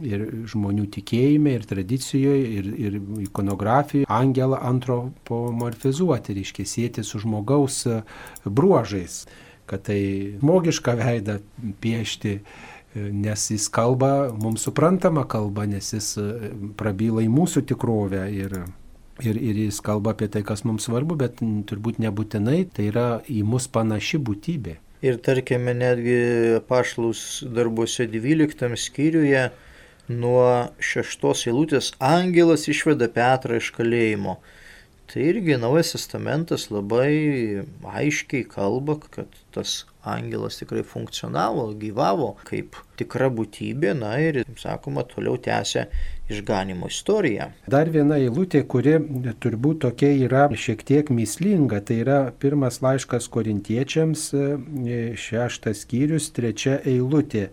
ir 0.02 0.24
žmonių 0.50 0.88
tikėjime, 0.96 1.52
ir 1.54 1.66
tradicijoje, 1.70 2.48
ir, 2.58 2.72
ir 2.88 2.96
ikonografijoje, 3.28 4.08
angelą 4.10 4.58
antropomorfizuoti, 4.72 6.34
reiškia 6.40 6.66
sėti 6.66 7.06
su 7.06 7.22
žmogaus 7.22 7.84
bruožais, 8.42 9.20
kad 9.70 9.86
tai 9.86 10.00
žmogišką 10.40 10.96
veidą 10.98 11.38
piešti 11.78 12.40
nes 12.94 13.50
jis 13.50 13.68
kalba, 13.68 14.32
mums 14.34 14.64
suprantama 14.66 15.24
kalba, 15.28 15.66
nes 15.68 15.92
jis 15.92 16.14
prabyla 16.80 17.22
į 17.22 17.30
mūsų 17.32 17.64
tikrovę 17.68 18.24
ir 18.32 18.62
Ir, 19.26 19.34
ir 19.34 19.56
jis 19.58 19.80
kalba 19.82 20.12
apie 20.14 20.28
tai, 20.30 20.44
kas 20.46 20.62
mums 20.62 20.86
svarbu, 20.86 21.16
bet 21.18 21.40
turbūt 21.40 21.98
nebūtinai 22.02 22.60
tai 22.74 22.90
yra 22.92 23.06
į 23.26 23.40
mus 23.42 23.66
panaši 23.74 24.20
būtybė. 24.22 24.76
Ir 25.02 25.18
tarkime, 25.22 25.74
netgi 25.78 26.18
pašlaus 26.70 27.44
darbuose 27.54 28.06
12 28.10 28.78
skyriuje 28.78 29.48
nuo 30.08 30.44
šeštos 30.82 31.44
eilutės 31.50 31.92
angelas 32.02 32.66
išveda 32.70 33.10
Petrą 33.14 33.58
iš 33.60 33.72
kalėjimo. 33.76 34.38
Tai 35.08 35.22
irgi 35.24 35.56
Naujas 35.56 35.94
Testamentas 35.94 36.66
labai 36.68 37.62
aiškiai 37.96 38.44
kalba, 38.44 38.98
kad 39.08 39.32
tas 39.56 39.86
angelas 40.04 40.58
tikrai 40.60 40.82
funkcionavo, 40.84 41.70
gyvavo 41.80 42.34
kaip 42.48 42.76
tikra 43.00 43.30
būtybė, 43.32 43.94
na 43.96 44.10
ir, 44.20 44.42
sakoma, 44.60 45.06
toliau 45.08 45.38
tęsia 45.40 45.86
išganimo 46.28 46.90
istoriją. 46.92 47.48
Dar 47.72 47.88
viena 47.94 48.20
eilutė, 48.20 48.66
kuri 48.68 48.98
turbūt 49.40 49.80
tokia 49.86 50.12
yra 50.26 50.44
šiek 50.52 50.84
tiek 50.84 51.08
mislinga, 51.14 51.80
tai 51.88 52.02
yra 52.04 52.20
pirmas 52.44 52.82
laiškas 52.84 53.30
korintiečiams, 53.32 54.28
šeštas 55.24 55.84
skyrius, 55.86 56.28
trečia 56.36 56.82
eilutė. 56.84 57.48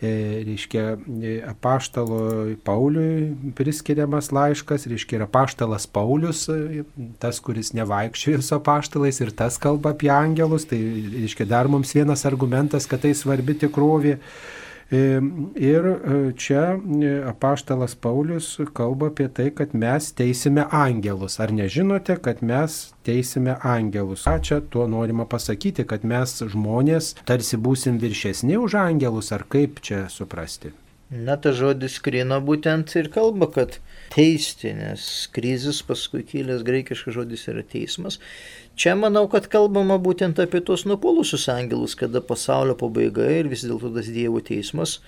E, 0.00 0.42
reiškia, 0.48 0.96
e, 1.20 1.32
apaštalo 1.44 2.56
Pauliui 2.64 3.52
priskiriamas 3.52 4.30
laiškas, 4.32 4.86
reiškia, 4.88 5.18
yra 5.18 5.26
apaštalas 5.28 5.84
Paulius, 5.92 6.46
e, 6.48 6.86
tas, 7.20 7.36
kuris 7.44 7.74
nevaikščiojo 7.76 8.40
su 8.40 8.54
apaštalais 8.56 9.20
ir 9.20 9.34
tas 9.36 9.60
kalba 9.60 9.92
apie 9.92 10.08
angelus, 10.08 10.64
tai 10.70 10.78
reiškia, 11.18 11.44
dar 11.52 11.68
mums 11.68 11.92
vienas 11.92 12.24
argumentas, 12.24 12.88
kad 12.88 13.04
tai 13.04 13.12
svarbi 13.12 13.58
tikrovė. 13.60 14.16
Ir 14.90 15.84
e, 15.86 16.32
čia 16.34 16.74
e, 16.74 17.10
apaštalas 17.30 17.94
Paulius 17.94 18.58
kalba 18.74 19.06
apie 19.12 19.28
tai, 19.30 19.50
kad 19.54 19.74
mes 19.74 20.10
teisime 20.18 20.64
angelus. 20.74 21.38
Ar 21.40 21.54
nežinote, 21.54 22.16
kad 22.18 22.42
mes 22.42 22.80
teisime 23.06 23.54
angelus? 23.62 24.26
Ką 24.26 24.36
čia 24.42 24.60
tuo 24.60 24.88
norima 24.90 25.28
pasakyti, 25.30 25.86
kad 25.86 26.02
mes 26.02 26.40
žmonės 26.42 27.14
tarsi 27.22 27.60
būsim 27.60 28.02
viršesni 28.02 28.58
už 28.58 28.80
angelus, 28.82 29.30
ar 29.30 29.46
kaip 29.46 29.78
čia 29.78 30.08
suprasti? 30.10 30.74
Na, 31.10 31.34
ta 31.34 31.50
žodis 31.50 31.96
krino 31.98 32.36
būtent 32.38 32.92
ir 32.94 33.08
kalba, 33.10 33.48
kad 33.50 33.80
teisti, 34.14 34.70
nes 34.78 35.02
krizis 35.34 35.80
paskui 35.82 36.22
kilęs 36.26 36.62
graikiškas 36.66 37.16
žodis 37.16 37.48
yra 37.50 37.64
teismas. 37.66 38.20
Čia 38.78 38.94
manau, 38.94 39.24
kad 39.32 39.48
kalbama 39.50 39.96
būtent 39.98 40.38
apie 40.38 40.60
tos 40.62 40.86
nupolusius 40.86 41.48
angelus, 41.50 41.96
kada 41.98 42.22
pasaulio 42.22 42.76
pabaiga 42.78 43.26
ir 43.26 43.50
vis 43.50 43.66
dėlto 43.66 43.90
tas 43.96 44.06
Dievo 44.14 44.38
teismas 44.38 45.00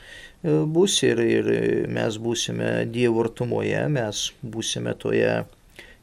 e, 0.43 0.59
bus 0.67 0.99
ir, 1.07 1.23
ir 1.23 1.53
mes 1.87 2.19
būsime 2.19 2.75
Dievo 2.91 3.23
artumoje, 3.23 3.87
mes 3.95 4.27
būsime 4.43 4.99
toje 4.99 5.45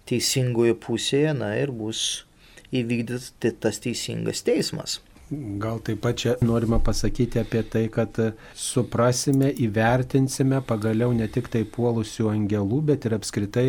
teisingoje 0.07 0.79
pusėje, 0.79 1.35
na 1.43 1.51
ir 1.59 1.75
bus 1.75 2.23
įvykdytas 2.71 3.33
tas 3.59 3.83
teisingas 3.83 4.47
teismas. 4.47 5.01
Gal 5.31 5.77
taip 5.85 5.99
pat 6.01 6.17
čia 6.17 6.31
norima 6.41 6.79
pasakyti 6.81 7.37
apie 7.39 7.61
tai, 7.61 7.83
kad 7.93 8.15
suprasime, 8.57 9.51
įvertinsime 9.61 10.63
pagaliau 10.65 11.13
ne 11.13 11.27
tik 11.29 11.51
tai 11.53 11.61
puolusių 11.69 12.31
angelų, 12.31 12.79
bet 12.89 13.05
ir 13.05 13.19
apskritai 13.19 13.67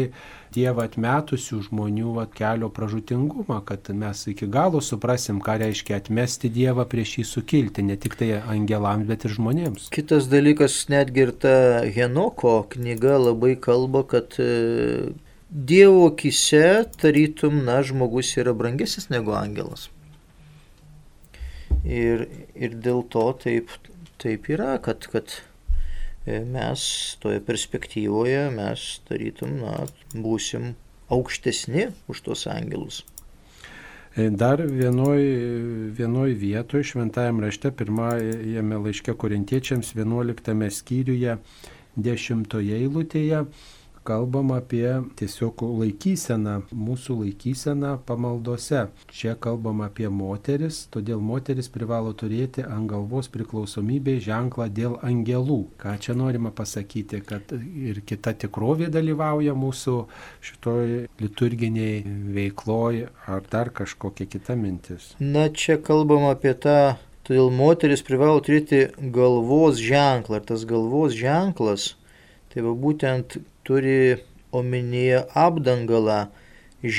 Dievą 0.50 0.82
atmetusių 0.88 1.60
žmonių 1.68 2.14
vat, 2.16 2.32
kelio 2.34 2.70
pražutingumą, 2.74 3.60
kad 3.68 3.92
mes 3.94 4.24
iki 4.32 4.48
galo 4.50 4.80
suprasim, 4.82 5.38
ką 5.44 5.60
reiškia 5.62 6.00
atmesti 6.00 6.50
Dievą 6.50 6.88
prieš 6.90 7.18
jį 7.20 7.26
sukilti, 7.28 7.84
ne 7.86 7.94
tik 8.00 8.16
tai 8.18 8.32
angelams, 8.40 9.06
bet 9.06 9.28
ir 9.28 9.36
žmonėms. 9.36 9.86
Kitas 9.94 10.26
dalykas, 10.32 10.80
netgi 10.90 11.26
ir 11.28 11.36
ta 11.44 11.54
Henoko 11.94 12.56
knyga 12.72 13.20
labai 13.28 13.52
kalba, 13.68 14.02
kad 14.16 14.40
e, 14.42 15.12
Dievo 15.50 16.08
akise 16.08 16.88
tarytum, 16.98 17.62
na, 17.68 17.82
žmogus 17.86 18.34
yra 18.40 18.56
brangesnis 18.56 19.10
negu 19.12 19.36
angelas. 19.38 19.90
Ir, 21.84 22.26
ir 22.54 22.74
dėl 22.84 23.04
to 23.08 23.30
taip, 23.40 23.72
taip 24.20 24.50
yra, 24.52 24.74
kad, 24.84 25.06
kad 25.12 25.32
e, 26.26 26.42
mes 26.44 26.82
toje 27.22 27.40
perspektyvoje 27.44 28.50
mes 28.52 28.84
tarytum, 29.08 29.56
na, 29.62 29.76
būsim 30.12 30.74
aukštesni 31.10 31.88
už 32.12 32.20
tuos 32.26 32.44
angelus. 32.50 33.02
E, 34.16 34.28
dar 34.28 34.60
vienoj, 34.60 35.24
vienoj 35.96 36.34
vietoje 36.36 36.92
šventajame 36.92 37.46
rašte, 37.46 37.72
pirmajame 37.72 38.80
laiške 38.84 39.14
korintiečiams 39.16 39.94
11 39.96 40.70
skyriuje, 40.74 41.38
10 41.96 42.56
eilutėje, 42.60 43.44
kalbam 44.10 44.50
apie 44.56 44.86
tiesiog 45.18 45.62
laikyseną, 45.62 46.56
mūsų 46.74 47.16
laikyseną 47.20 47.92
pamaldose. 48.08 48.88
Čia 49.14 49.36
kalbam 49.38 49.84
apie 49.86 50.08
moteris, 50.10 50.82
todėl 50.90 51.22
moteris 51.22 51.70
privalo 51.70 52.10
turėti 52.18 52.64
ant 52.66 52.90
galvos 52.90 53.30
priklausomybei 53.30 54.18
ženklą 54.24 54.66
dėl 54.74 54.96
angelų. 55.06 55.60
Ką 55.80 55.94
čia 56.02 56.16
norima 56.18 56.50
pasakyti, 56.50 57.20
kad 57.26 57.54
ir 57.54 58.00
kita 58.06 58.34
tikrovė 58.44 58.90
dalyvauja 58.90 59.54
mūsų 59.54 59.94
šitoj 60.48 60.96
liturginiai 61.22 62.02
veikloj 62.34 63.04
ar 63.30 63.46
dar 63.52 63.70
kažkokia 63.70 64.26
kita 64.34 64.58
mintis. 64.58 65.12
Na, 65.20 65.46
čia 65.54 65.78
kalbam 65.78 66.26
apie 66.32 66.56
tą 66.58 66.80
Todėl 67.30 67.52
moteris 67.54 68.00
privalo 68.02 68.40
turėti 68.42 68.78
galvos 69.14 69.78
ženklą. 69.78 70.40
Ir 70.40 70.46
tas 70.48 70.64
galvos 70.66 71.12
ženklas, 71.14 71.92
tai 72.50 72.64
va 72.66 72.72
būtent 72.74 73.36
turi 73.70 74.18
omenyje 74.58 75.20
apdangalą, 75.46 76.18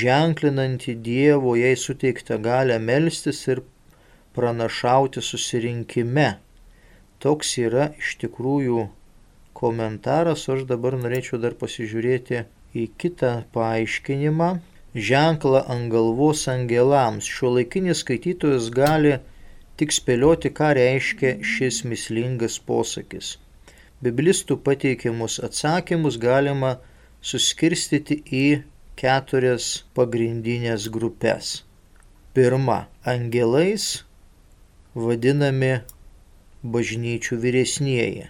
ženklinantį 0.00 0.94
Dievo 1.08 1.52
jai 1.58 1.74
suteiktą 1.82 2.38
galę 2.46 2.78
melstis 2.80 3.40
ir 3.52 3.60
pranašauti 4.36 5.20
susirinkime. 5.26 6.28
Toks 7.24 7.50
yra 7.64 7.90
iš 8.00 8.14
tikrųjų 8.22 8.86
komentaras, 9.58 10.46
aš 10.54 10.64
dabar 10.72 10.96
norėčiau 11.02 11.42
dar 11.44 11.58
pasižiūrėti 11.60 12.42
į 12.72 12.88
kitą 13.04 13.34
paaiškinimą. 13.58 14.50
Ženklą 15.10 15.62
ant 15.72 15.92
galvos 15.92 16.48
angelams. 16.52 17.28
Šio 17.36 17.52
laikinis 17.58 18.02
skaitytojas 18.04 18.72
gali 18.72 19.14
tik 19.80 19.92
spėlioti, 19.92 20.52
ką 20.56 20.74
reiškia 20.80 21.38
šis 21.54 21.84
mislingas 21.88 22.58
posakis 22.72 23.36
biblistų 24.02 24.58
pateikiamus 24.66 25.38
atsakymus 25.46 26.18
galima 26.22 26.76
suskirstyti 27.22 28.18
į 28.26 28.46
keturias 28.98 29.68
pagrindinės 29.96 30.88
grupės. 30.94 31.62
Pirma, 32.34 32.86
angelais 33.06 34.02
vadinami 34.94 35.72
bažnyčių 36.62 37.38
vyresnieji. 37.44 38.28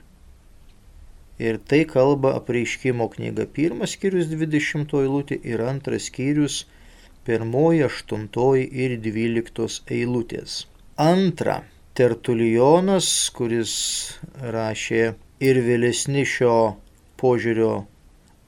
Ir 1.42 1.58
tai 1.70 1.82
kalba 1.88 2.36
apreiškimo 2.38 3.08
knyga 3.16 3.48
pirmas 3.56 3.96
skyrius 3.96 4.28
20 4.30 4.92
eilutė 5.00 5.38
ir 5.52 5.64
antras 5.64 6.06
skyrius 6.10 6.62
pirmoji, 7.26 7.82
aštuntoji 7.88 8.68
ir 8.84 8.96
dvyliktos 9.02 9.80
eilutės. 9.90 10.66
Antra, 11.00 11.62
Tertulijonas, 11.98 13.06
kuris 13.36 13.72
rašė 14.54 15.02
ir 15.48 15.58
vėlesni 15.66 16.22
šio 16.34 16.56
požiūrio 17.22 17.72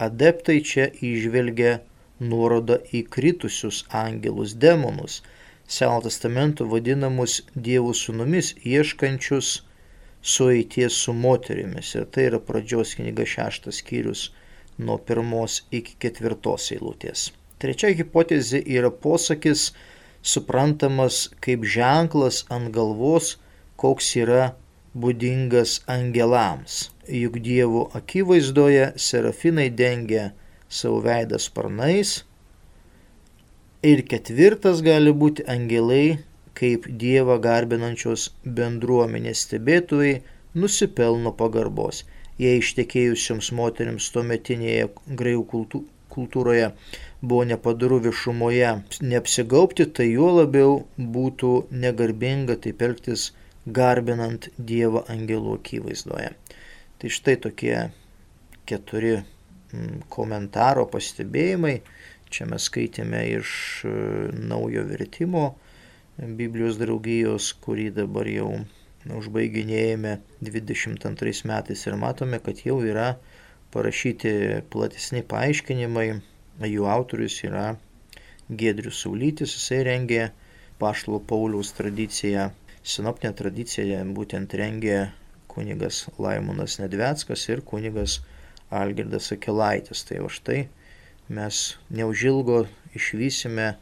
adeptai 0.06 0.60
čia 0.70 0.88
išvelgia 1.08 1.78
nuorodą 2.32 2.80
į 2.94 3.04
kritusius 3.16 3.84
angelus 4.04 4.54
demonus, 4.66 5.22
Seno 5.74 6.00
testamento 6.04 6.66
vadinamus 6.68 7.38
dievų 7.66 7.94
sunumis, 7.96 8.50
ieškančius 8.68 9.62
sueities 10.34 10.98
su 11.06 11.14
moterimis. 11.16 11.94
Ir 11.96 12.04
tai 12.12 12.26
yra 12.28 12.40
pradžios 12.48 12.92
knyga 12.98 13.24
šeštas 13.24 13.80
skyrius 13.80 14.26
nuo 14.76 14.98
pirmos 15.08 15.62
iki 15.78 15.96
ketvirtos 16.04 16.68
eilutės. 16.76 17.30
Trečia 17.64 17.94
hipotezė 17.96 18.60
yra 18.76 18.90
posakis 19.06 19.70
suprantamas 20.34 21.30
kaip 21.44 21.64
ženklas 21.64 22.42
ant 22.52 22.68
galvos, 22.76 23.38
koks 23.80 24.12
yra 24.20 24.52
būdingas 25.02 25.80
angelams. 25.90 26.74
Juk 27.20 27.40
Dievo 27.46 27.88
akivaizdoje 27.98 28.92
serafinai 29.06 29.68
dengia 29.80 30.28
savo 30.68 31.00
veidą 31.06 31.40
sparnais. 31.42 32.12
Ir 33.84 34.04
ketvirtas 34.10 34.80
gali 34.86 35.12
būti 35.22 35.44
angelai, 35.54 36.18
kaip 36.58 36.86
Dievą 37.02 37.40
garbinančios 37.46 38.28
bendruomenės 38.58 39.42
stebėtojai 39.48 40.14
nusipelno 40.54 41.34
pagarbos. 41.40 42.04
Jei 42.38 42.62
ištekėjusiams 42.62 43.50
moteriams 43.58 44.06
tuometinėje 44.14 44.86
graikų 45.20 45.60
kultūroje 46.14 46.70
buvo 47.20 47.44
nepadaru 47.50 48.00
viešumoje 48.06 48.72
neapsigaupti, 49.12 49.86
tai 49.96 50.08
juo 50.12 50.30
labiau 50.38 50.74
būtų 51.16 51.52
negarbinga 51.84 52.56
taip 52.66 52.82
elgtis 52.88 53.32
garbinant 53.66 54.48
Dievą 54.58 55.04
angelų 55.08 55.58
akivaizdoje. 55.58 56.32
Tai 57.00 57.10
štai 57.10 57.36
tokie 57.40 57.76
keturi 58.68 59.16
mm, 59.16 60.04
komentaro 60.12 60.84
pastebėjimai. 60.92 61.78
Čia 62.34 62.48
mes 62.50 62.66
skaitėme 62.68 63.20
iš 63.38 63.50
e, 63.88 63.94
naujo 64.50 64.84
vertimo 64.88 65.54
Biblijos 66.14 66.78
draugijos, 66.78 67.52
kurį 67.64 67.88
dabar 67.96 68.28
jau 68.30 68.50
užbaiginėjame 69.04 70.18
22 70.46 71.48
metais 71.50 71.86
ir 71.86 71.96
matome, 72.00 72.38
kad 72.40 72.60
jau 72.64 72.78
yra 72.86 73.14
parašyti 73.74 74.62
platesni 74.70 75.24
paaiškinimai. 75.26 76.08
Jų 76.70 76.84
autorius 76.86 77.40
yra 77.42 77.72
Gedrius 78.46 79.00
Saulytis, 79.02 79.56
jisai 79.56 79.80
rengė 79.88 80.28
Paštalo 80.78 81.18
Pauliaus 81.26 81.72
tradiciją 81.74 82.52
sinoptinę 82.84 83.32
tradiciją 83.36 84.02
būtent 84.16 84.54
rengė 84.60 84.98
kunigas 85.48 86.04
Laimonas 86.20 86.78
Nedveckas 86.82 87.48
ir 87.48 87.62
kunigas 87.64 88.20
Algirdas 88.70 89.30
Akelaitis. 89.32 90.04
Tai 90.04 90.24
už 90.28 90.40
tai 90.44 90.58
mes 91.28 91.76
neužilgo 91.90 92.64
išvysime 92.94 93.74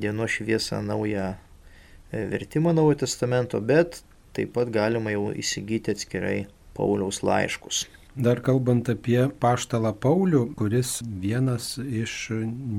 dienos 0.00 0.36
šviesą 0.36 0.82
naują 0.82 1.32
e, 1.32 2.26
vertimą 2.26 2.72
Naujo 2.72 3.00
Testamento, 3.04 3.60
bet 3.60 4.02
taip 4.36 4.52
pat 4.56 4.68
galima 4.72 5.14
jau 5.14 5.30
įsigyti 5.32 5.94
atskirai 5.94 6.44
Pauliaus 6.76 7.22
laiškus. 7.26 7.86
Dar 8.20 8.40
kalbant 8.42 8.88
apie 8.90 9.20
paštalą 9.40 9.92
Paulių, 10.02 10.40
kuris 10.58 10.98
vienas 11.22 11.76
iš 11.78 12.32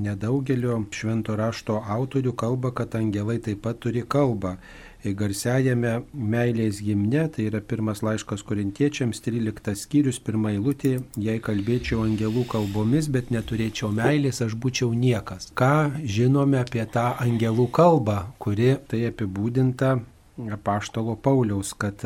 nedaugelio 0.04 0.76
švento 0.92 1.36
rašto 1.40 1.78
autorių 1.80 2.34
kalba, 2.36 2.70
kad 2.70 2.94
angelai 2.98 3.38
taip 3.40 3.62
pat 3.64 3.80
turi 3.80 4.04
kalbą 4.04 4.58
garsiajame 5.10 6.02
meilės 6.14 6.78
gimne, 6.84 7.24
tai 7.34 7.48
yra 7.50 7.60
pirmas 7.60 8.02
laiškas 8.06 8.44
korintiečiams, 8.46 9.20
13 9.24 9.74
skyrius, 9.80 10.20
pirmą 10.22 10.54
eilutė, 10.54 10.94
jei 11.18 11.42
kalbėčiau 11.42 12.04
angelų 12.06 12.46
kalbomis, 12.52 13.10
bet 13.10 13.32
neturėčiau 13.34 13.90
meilės, 13.96 14.42
aš 14.46 14.54
būčiau 14.54 14.92
niekas. 14.94 15.50
Ką 15.58 15.98
žinome 16.06 16.62
apie 16.62 16.86
tą 16.86 17.10
angelų 17.22 17.68
kalbą, 17.74 18.22
kuri 18.42 18.76
tai 18.88 19.04
apibūdinta 19.10 19.96
paštalo 20.62 21.16
Pauliaus, 21.20 21.74
kad 21.74 22.02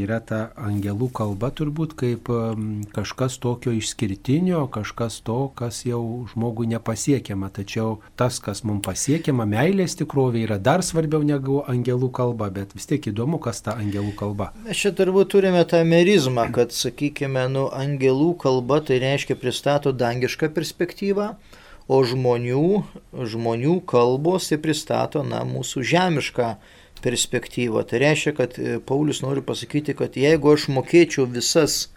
yra 0.00 0.18
ta 0.24 0.40
angelų 0.58 1.08
kalba 1.14 1.50
turbūt 1.54 1.94
kaip 1.98 2.28
kažkas 2.94 3.38
tokio 3.42 3.74
išskirtinio, 3.74 4.64
kažkas 4.74 5.20
to, 5.26 5.38
kas 5.58 5.82
jau 5.86 6.02
žmogui 6.32 6.66
nepasiekiama. 6.72 7.50
Tačiau 7.54 7.98
tas, 8.18 8.40
kas 8.42 8.64
mums 8.66 8.84
pasiekiama, 8.86 9.46
meilės 9.48 9.96
tikrovė 10.00 10.44
yra 10.48 10.58
dar 10.58 10.84
svarbiau 10.86 11.22
negu 11.26 11.62
angelų 11.70 12.10
kalba, 12.14 12.50
bet 12.54 12.74
vis 12.76 12.88
tiek 12.90 13.10
įdomu, 13.12 13.40
kas 13.42 13.62
ta 13.64 13.76
angelų 13.78 14.14
kalba. 14.18 14.50
Mes 14.66 14.80
čia 14.80 14.94
turbūt 14.96 15.32
turime 15.34 15.64
tą 15.68 15.84
merizmą, 15.86 16.48
kad, 16.54 16.74
sakykime, 16.74 17.46
nu, 17.54 17.68
angelų 17.72 18.34
kalba 18.42 18.80
tai 18.84 19.00
reiškia 19.02 19.38
pristato 19.38 19.94
dangišką 19.94 20.50
perspektyvą 20.54 21.34
o 21.84 21.98
žmonių, 22.00 22.68
žmonių 23.28 23.74
kalbos 23.88 24.48
tai 24.48 24.56
pristato 24.62 25.20
na, 25.26 25.42
mūsų 25.44 25.84
žemišką 25.84 26.48
perspektyvą. 26.54 26.82
Tai 27.02 28.00
reiškia, 28.00 28.32
kad 28.36 28.58
e, 28.58 28.78
Paulius 28.80 29.20
nori 29.24 29.42
pasakyti, 29.44 29.96
kad 29.98 30.16
jeigu 30.16 30.54
aš 30.54 30.68
mokėčiau 30.72 31.26
visas 31.28 31.88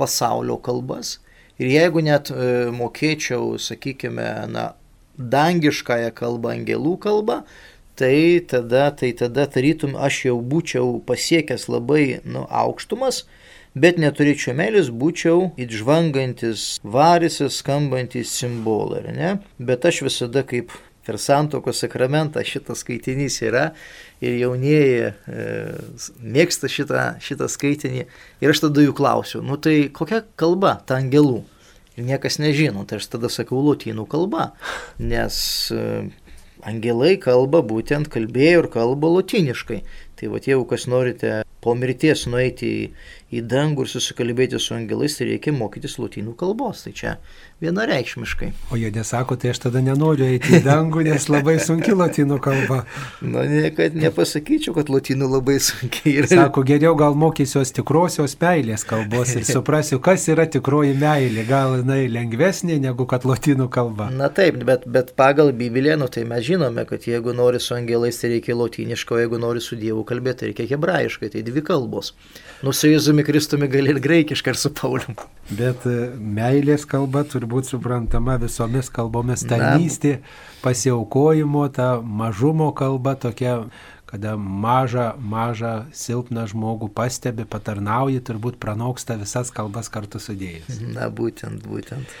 pasaulio 0.00 0.58
kalbas 0.60 1.18
ir 1.60 1.70
jeigu 1.72 2.02
net 2.04 2.32
e, 2.32 2.68
mokėčiau, 2.74 3.54
sakykime, 3.60 4.28
na, 4.52 4.70
dangiškąją 5.20 6.12
kalbą, 6.16 6.54
angelų 6.56 6.96
kalbą, 7.02 7.42
tai 8.00 8.40
tada, 8.48 8.90
tai 8.96 9.12
tada 9.12 9.44
tarytum 9.46 9.96
aš 9.96 10.24
jau 10.30 10.38
būčiau 10.40 10.98
pasiekęs 11.04 11.68
labai 11.68 12.20
nu, 12.24 12.46
aukštumas, 12.48 13.26
bet 13.76 14.00
neturėčiau 14.00 14.54
meilės, 14.56 14.88
būčiau 14.88 15.50
įžvangantis 15.60 16.80
varisas, 16.82 17.60
skambantis 17.60 18.32
simbolai, 18.32 19.04
ne? 19.14 19.34
Bet 19.58 19.84
aš 19.84 20.02
visada 20.08 20.42
kaip 20.46 20.72
per 21.06 21.18
santokos 21.20 21.80
sakramentą 21.82 22.42
šitas 22.46 22.84
skaitinys 22.84 23.40
yra 23.46 23.70
ir 24.20 24.36
jaunieji 24.40 25.10
e, 25.10 25.46
mėgsta 26.20 26.70
šitą, 26.70 27.04
šitą 27.24 27.48
skaitinį. 27.50 28.06
Ir 28.44 28.52
aš 28.52 28.64
tada 28.66 28.84
jų 28.84 28.94
klausiu, 28.96 29.42
nu 29.44 29.58
tai 29.60 29.88
kokia 29.94 30.22
kalba 30.40 30.76
ta 30.86 31.00
angelų? 31.00 31.42
Ir 31.98 32.06
niekas 32.06 32.38
nežino, 32.40 32.84
tai 32.88 33.00
aš 33.00 33.10
tada 33.12 33.30
sakau 33.32 33.62
lotynų 33.64 34.06
kalba, 34.10 34.52
nes 35.02 35.40
e, 35.74 35.80
angelai 36.66 37.16
kalba 37.20 37.62
būtent 37.66 38.10
kalbėjo 38.12 38.64
ir 38.64 38.70
kalba 38.72 39.10
lotyniškai. 39.16 39.82
Tai 40.20 40.28
va, 40.32 40.42
jeigu 40.44 40.66
kas 40.68 40.84
norite 40.90 41.40
po 41.60 41.74
mirties 41.76 42.24
nueiti 42.30 42.68
į, 42.68 42.84
į 43.36 43.42
dangų 43.46 43.84
ir 43.84 43.90
susikalbėti 43.92 44.58
su 44.60 44.74
angelais, 44.76 45.18
tai 45.18 45.28
reikia 45.28 45.52
mokytis 45.54 45.98
lotynų 46.00 46.34
kalbos. 46.40 46.86
Tai 46.86 46.92
čia 46.96 47.12
vienareikšmiškai. 47.60 48.48
O 48.72 48.78
jie 48.80 48.88
nesako, 48.94 49.36
tai 49.40 49.52
aš 49.52 49.60
tada 49.66 49.82
nenoriu 49.84 50.24
eiti 50.24 50.56
į 50.56 50.62
dangų, 50.64 51.04
nes 51.10 51.28
labai 51.28 51.58
sunki 51.60 51.92
lotynų 51.96 52.40
kalba. 52.42 52.80
Na, 53.32 53.44
niekad 53.48 53.96
nepasakyčiau, 54.00 54.74
kad 54.78 54.92
lotynų 54.92 55.28
labai 55.28 55.58
sunkiai 55.62 56.16
yra. 56.22 56.30
Sako, 56.32 56.64
geriau 56.68 56.96
gal 56.98 57.16
mokysiuos 57.20 57.74
tikrosios 57.76 58.36
meilės 58.40 58.86
kalbos 58.88 59.34
ir 59.36 59.44
suprasiu, 59.48 60.00
kas 60.04 60.24
yra 60.32 60.48
tikroji 60.50 60.96
meilė. 61.00 61.44
Gal 61.48 61.76
jinai 61.82 62.06
lengvesnė 62.12 62.80
negu 62.80 63.04
kad 63.10 63.28
lotynų 63.28 63.68
kalba. 63.72 64.08
Na 64.16 64.30
taip, 64.32 64.62
bet, 64.64 64.88
bet 64.88 65.12
pagal 65.20 65.52
Bibliją, 65.56 65.98
nu, 66.00 66.08
tai 66.12 66.24
mes 66.28 66.44
žinome, 66.48 66.86
kad 66.88 67.04
jeigu 67.08 67.36
nori 67.36 67.60
su 67.60 67.76
angelais, 67.76 68.16
tai 68.22 68.32
reikia 68.38 68.56
lotyniško, 68.56 69.20
jeigu 69.20 69.40
nori 69.42 69.60
su 69.60 69.76
Dievu 69.80 70.06
kalbėti, 70.10 70.50
reikia 70.50 70.66
hebrajiškai. 70.74 71.30
Tai 71.32 71.44
dvi 71.46 71.62
kalbos. 71.66 72.12
Nu, 72.66 72.74
su 72.76 72.90
Jėzumi 72.90 73.24
Kristumi 73.26 73.70
gali 73.70 73.94
ir 73.94 74.02
graikiškai, 74.02 74.54
ir 74.54 74.60
su 74.60 74.72
Pauliu. 74.76 75.14
Bet 75.50 75.86
e, 75.88 76.10
meilės 76.18 76.84
kalba 76.90 77.24
turbūt 77.26 77.70
suprantama 77.70 78.36
visomis 78.42 78.90
kalbomis 78.92 79.46
tarnystė, 79.48 80.18
pasiaukojimo, 80.64 81.64
ta 81.74 81.94
mažumo 82.02 82.70
kalba 82.76 83.16
tokia 83.18 83.62
kada 84.10 84.34
mažą, 84.36 85.12
mažą, 85.22 85.74
silpną 85.94 86.48
žmogų 86.50 86.88
pastebi, 86.94 87.46
patarnauji, 87.46 88.18
turbūt 88.26 88.58
pranoksta 88.62 89.14
visas 89.20 89.52
kalbas 89.54 89.90
kartu 89.92 90.18
sudėjus. 90.18 90.80
Na, 90.96 91.06
būtent, 91.14 91.62
būtent. 91.62 92.16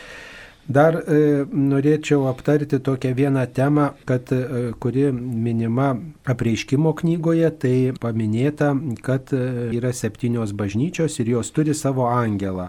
Dar 0.70 0.94
e, 0.94 1.14
norėčiau 1.50 2.28
aptarti 2.30 2.78
tokią 2.86 3.10
vieną 3.18 3.42
temą, 3.54 3.88
kad, 4.06 4.30
e, 4.30 4.60
kuri 4.78 5.08
minima 5.12 5.88
apreiškimo 6.30 6.92
knygoje, 7.00 7.48
tai 7.62 7.74
paminėta, 7.98 8.68
kad 9.02 9.32
e, 9.34 9.40
yra 9.74 9.90
septynios 9.96 10.52
bažnyčios 10.54 11.18
ir 11.18 11.32
jos 11.32 11.50
turi 11.56 11.74
savo 11.74 12.06
angelą. 12.12 12.68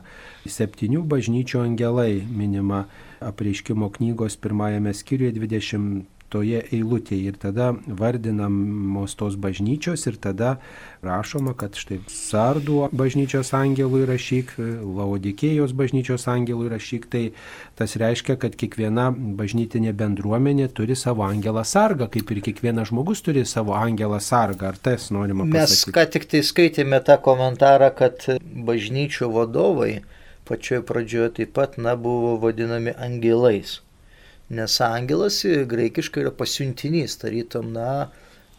Septynių 0.50 1.04
bažnyčių 1.14 1.62
angelai 1.62 2.24
minima 2.26 2.88
apreiškimo 3.22 3.92
knygos 4.00 4.40
pirmajame 4.42 4.96
skyriuje 4.98 5.38
20 5.38 6.21
toje 6.32 6.62
eilutėje 6.72 7.32
ir 7.32 7.38
tada 7.41 7.72
vardinamos 7.86 9.15
tos 9.20 9.36
bažnyčios 9.39 10.06
ir 10.10 10.17
tada 10.22 10.56
rašoma, 11.06 11.54
kad 11.58 11.76
štai 11.78 12.00
Sardų 12.12 12.88
bažnyčios 12.96 13.52
angelų 13.58 14.04
įrašyk, 14.06 14.54
Laodikėjos 15.00 15.74
bažnyčios 15.78 16.28
angelų 16.32 16.70
įrašyk, 16.70 17.10
tai 17.12 17.24
tas 17.80 17.98
reiškia, 18.00 18.38
kad 18.41 18.56
kiekviena 18.60 19.10
bažnytinė 19.12 19.94
bendruomenė 19.98 20.70
turi 20.78 20.98
savo 21.00 21.26
angelą 21.28 21.65
sargą, 21.67 22.08
kaip 22.13 22.32
ir 22.32 22.41
kiekvienas 22.48 22.91
žmogus 22.91 23.24
turi 23.26 23.46
savo 23.50 23.76
angelą 23.78 24.22
sargą. 24.24 24.72
Ar 24.72 24.80
tas 24.80 25.10
norima 25.12 25.46
pasakyti? 25.46 25.91
Mes 25.91 26.00
ką 26.00 26.08
tik 26.15 26.30
tai 26.32 26.44
skaitėme 26.48 27.02
tą 27.06 27.20
komentarą, 27.22 27.91
kad 27.98 28.28
bažnyčių 28.41 29.32
vadovai 29.36 29.94
pačioje 30.48 30.84
pradžioje 30.88 31.30
taip 31.39 31.56
pat, 31.56 31.78
na, 31.78 31.96
buvo 31.96 32.36
vadinami 32.41 32.94
angelais. 32.98 33.80
Nes 34.52 34.82
angelas 34.84 35.40
graikiškai 35.46 36.26
yra 36.26 36.32
pasiuntinys, 36.36 37.16
tarytum, 37.22 37.70
na, 37.72 38.10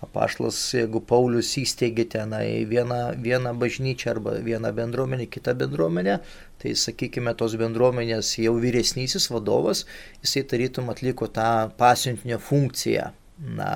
apaštas, 0.02 0.56
jeigu 0.72 1.02
Paulius 1.04 1.50
įsteigė 1.60 2.06
tenai 2.14 2.64
vieną, 2.68 3.00
vieną 3.22 3.52
bažnyčią 3.60 4.14
arba 4.14 4.38
vieną 4.46 4.72
bendruomenę, 4.78 5.28
kitą 5.30 5.54
bendruomenę, 5.58 6.18
tai 6.62 6.72
sakykime, 6.78 7.36
tos 7.38 7.58
bendruomenės 7.60 8.32
jau 8.40 8.56
vyresnysis 8.62 9.28
vadovas, 9.34 9.84
jisai 10.24 10.46
tarytum 10.48 10.90
atliko 10.94 11.28
tą 11.28 11.68
pasiuntinio 11.78 12.40
funkciją, 12.40 13.10
na, 13.60 13.70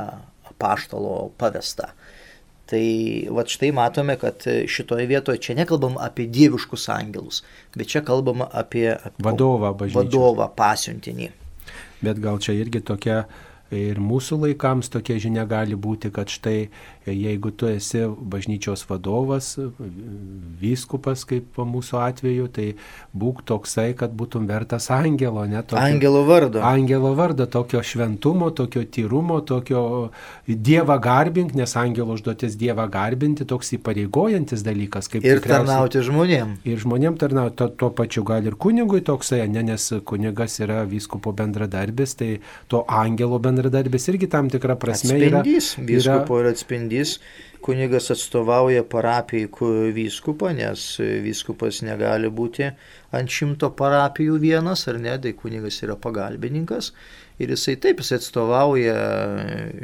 apaštalo 0.51 1.35
pavestą. 1.39 1.93
Tai 2.67 2.85
va 3.31 3.45
štai 3.47 3.71
matome, 3.77 4.17
kad 4.19 4.43
šitoje 4.43 5.05
vietoje 5.07 5.39
čia 5.45 5.55
nekalbam 5.55 6.01
apie 6.03 6.25
dieviškus 6.27 6.89
angelus, 6.97 7.45
bet 7.77 7.93
čia 7.93 8.03
kalbama 8.03 8.49
apie, 8.51 8.89
apie 8.97 9.23
vadovą, 9.29 9.77
bažnyčios. 9.77 10.01
vadovą 10.01 10.49
pasiuntinį 10.57 11.35
bet 12.03 12.21
gal 12.23 12.41
čia 12.43 12.57
irgi 12.59 12.83
tokia 12.85 13.25
ir 13.75 13.99
mūsų 13.99 14.39
laikams 14.45 14.91
tokia 14.93 15.19
žinia 15.23 15.47
gali 15.49 15.75
būti, 15.75 16.13
kad 16.15 16.31
štai 16.31 16.69
jeigu 17.15 17.51
tu 17.51 17.69
esi 17.71 18.03
bažnyčios 18.07 18.83
vadovas, 18.89 19.53
vyskupas 20.61 21.25
kaip 21.29 21.59
mūsų 21.59 22.01
atveju, 22.03 22.49
tai 22.53 22.67
būk 23.17 23.45
toksai, 23.47 23.93
kad 23.99 24.15
būtum 24.17 24.49
vertas 24.49 24.89
angelo, 24.95 25.45
ne 25.47 25.63
tokio. 25.63 25.83
Angelo 25.83 26.25
vardo. 26.27 26.63
Angelo 26.67 27.13
vardo, 27.19 27.47
tokio 27.47 27.83
šventumo, 27.87 28.51
tokio 28.51 28.83
tyrumo, 28.85 29.41
tokio 29.47 30.11
dievą 30.49 30.99
garbink, 31.03 31.55
nes 31.59 31.77
angelo 31.79 32.17
užduotis 32.17 32.57
dievą 32.59 32.89
garbinti, 32.91 33.47
toks 33.47 33.75
įpareigojantis 33.79 34.65
dalykas. 34.67 35.11
ir 35.21 35.43
tarnauti 35.45 36.03
žmonėm. 36.07 36.57
Ir 36.67 36.83
žmonėm 36.83 37.19
tarnauti, 37.21 37.57
tuo, 37.61 37.69
tuo 37.69 37.91
pačiu 37.95 38.25
gal 38.27 38.47
ir 38.47 38.59
kunigui 38.59 39.03
toksai, 39.05 39.45
ne, 39.49 39.63
nes 39.63 39.93
kunigas 40.05 40.59
yra 40.65 40.83
vyskupo 40.89 41.33
bendradarbis, 41.37 42.17
tai 42.19 42.31
to 42.71 42.83
angelo 42.89 43.39
bendradarbis 43.43 44.09
irgi 44.13 44.31
tam 44.31 44.51
tikrą 44.53 44.79
prasme 44.81 45.17
atspindys, 45.17 45.73
yra. 45.79 45.87
Vyskupo 45.87 46.41
yra 46.43 46.55
atspindys 46.55 46.96
pavyzdys, 46.97 47.19
kunigas 47.61 48.11
atstovauja 48.11 48.85
parapijai 48.85 49.93
vyskupą, 49.93 50.53
nes 50.55 50.99
vyskupas 51.01 51.83
negali 51.83 52.29
būti 52.29 52.71
ant 53.13 53.29
šimto 53.29 53.71
parapijų 53.75 54.39
vienas, 54.39 54.87
ar 54.89 54.99
ne, 54.99 55.19
tai 55.19 55.33
kunigas 55.33 55.83
yra 55.83 55.97
pagalbininkas. 55.97 56.93
Ir 57.39 57.51
jisai 57.51 57.77
taip, 57.77 58.01
jisai 58.01 58.19
atstovauja 58.21 58.95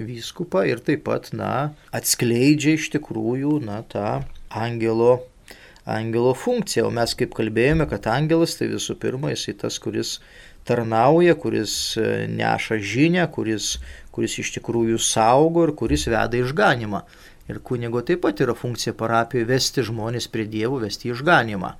vyskupą 0.06 0.64
ir 0.68 0.80
taip 0.80 1.04
pat, 1.04 1.32
na, 1.32 1.74
atskleidžia 1.92 2.78
iš 2.78 2.92
tikrųjų, 2.94 3.60
na, 3.64 3.82
tą 3.82 4.22
angelo 4.48 5.26
angelo 5.84 6.32
funkciją. 6.34 6.86
O 6.86 6.94
mes 6.94 7.12
kaip 7.18 7.34
kalbėjome, 7.34 7.88
kad 7.90 8.06
angelas 8.06 8.54
tai 8.54 8.70
visų 8.70 8.94
pirma 9.02 9.32
jisai 9.32 9.56
tas, 9.58 9.80
kuris 9.82 10.20
tarnauja, 10.68 11.34
kuris 11.34 11.98
neša 12.30 12.78
žinę, 12.78 13.24
kuris 13.34 13.76
kuris 14.12 14.38
iš 14.42 14.52
tikrųjų 14.58 15.00
saugo 15.02 15.66
ir 15.66 15.74
kuris 15.78 16.06
veda 16.10 16.40
išganimą. 16.40 17.02
Ir 17.50 17.58
kunigo 17.64 18.04
taip 18.06 18.22
pat 18.24 18.40
yra 18.44 18.54
funkcija 18.56 18.94
parapijoje 18.96 19.48
vesti 19.48 19.84
žmonės 19.88 20.28
prie 20.32 20.46
dievų, 20.48 20.84
vesti 20.84 21.10
išganimą. 21.12 21.74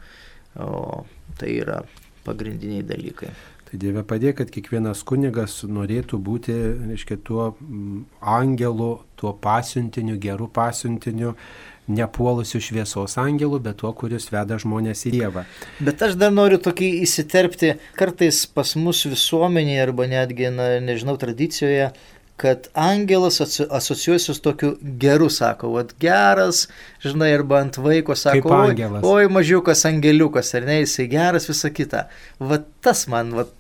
O 0.61 1.05
tai 1.38 1.55
yra 1.62 1.81
pagrindiniai 2.27 2.85
dalykai. 2.87 3.33
Tai 3.73 3.79
Dieve 3.81 4.03
padėk, 4.05 4.37
kad 4.42 4.51
kiekvienas 4.53 5.01
kunigas 5.09 5.62
norėtų 5.64 6.18
būti, 6.21 6.53
reiškia, 6.90 7.16
tuo 7.25 7.55
angelu, 8.21 8.90
tuo 9.16 9.33
pasiuntiniu, 9.33 10.18
geru 10.21 10.51
pasiuntiniu, 10.53 11.33
nepuolusių 11.88 12.61
šviesos 12.62 13.16
angelų, 13.18 13.62
bet 13.64 13.81
tuo, 13.81 13.95
kuris 13.97 14.29
veda 14.29 14.59
žmonės 14.61 15.07
į 15.09 15.14
Dievą. 15.16 15.47
Bet 15.81 16.05
aš 16.05 16.18
dar 16.21 16.35
noriu 16.37 16.61
tokį 16.62 16.90
įsiterpti, 17.07 17.73
kartais 17.97 18.45
pas 18.45 18.77
mus 18.77 19.07
visuomenėje 19.09 19.87
arba 19.88 20.07
netgi, 20.11 20.53
na, 20.53 20.68
nežinau, 20.85 21.16
tradicijoje 21.16 21.95
kad 22.40 22.68
angelas 22.75 23.40
asocijuosi 23.71 24.35
su 24.35 24.40
tokiu 24.42 24.75
geru, 24.83 25.29
sako, 25.31 25.73
vat 25.77 25.95
geras, 26.01 26.66
žinai, 27.05 27.31
arba 27.37 27.61
ant 27.62 27.79
vaiko 27.79 28.16
sako, 28.18 28.57
oi, 28.64 28.88
oi 29.07 29.29
mažiukas 29.31 29.85
angeliukas, 29.87 30.55
ar 30.59 30.66
ne, 30.66 30.81
jisai 30.83 31.07
geras, 31.12 31.47
visa 31.51 31.71
kita. 31.71 32.07
Vat 32.40 32.66
tas 32.83 33.07
man, 33.12 33.35
vat 33.38 33.53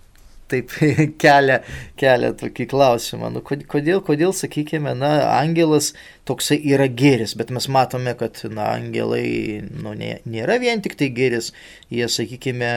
taip 0.52 0.72
kelia, 1.22 1.60
kelia 2.00 2.32
tokį 2.38 2.66
klausimą. 2.72 3.30
Nu, 3.34 3.42
kodėl, 3.44 4.02
kodėl, 4.04 4.34
sakykime, 4.36 4.94
na, 4.98 5.12
angelas 5.38 5.92
toksai 6.28 6.58
yra 6.72 6.88
geris, 6.88 7.36
bet 7.38 7.52
mes 7.54 7.68
matome, 7.72 8.14
kad, 8.18 8.42
na, 8.52 8.72
angelai, 8.76 9.62
nu, 9.70 9.94
nė, 9.98 10.18
nėra 10.28 10.58
vien 10.62 10.84
tik 10.84 10.98
tai 11.00 11.10
geris, 11.14 11.52
jie, 11.92 12.04
sakykime, 12.10 12.74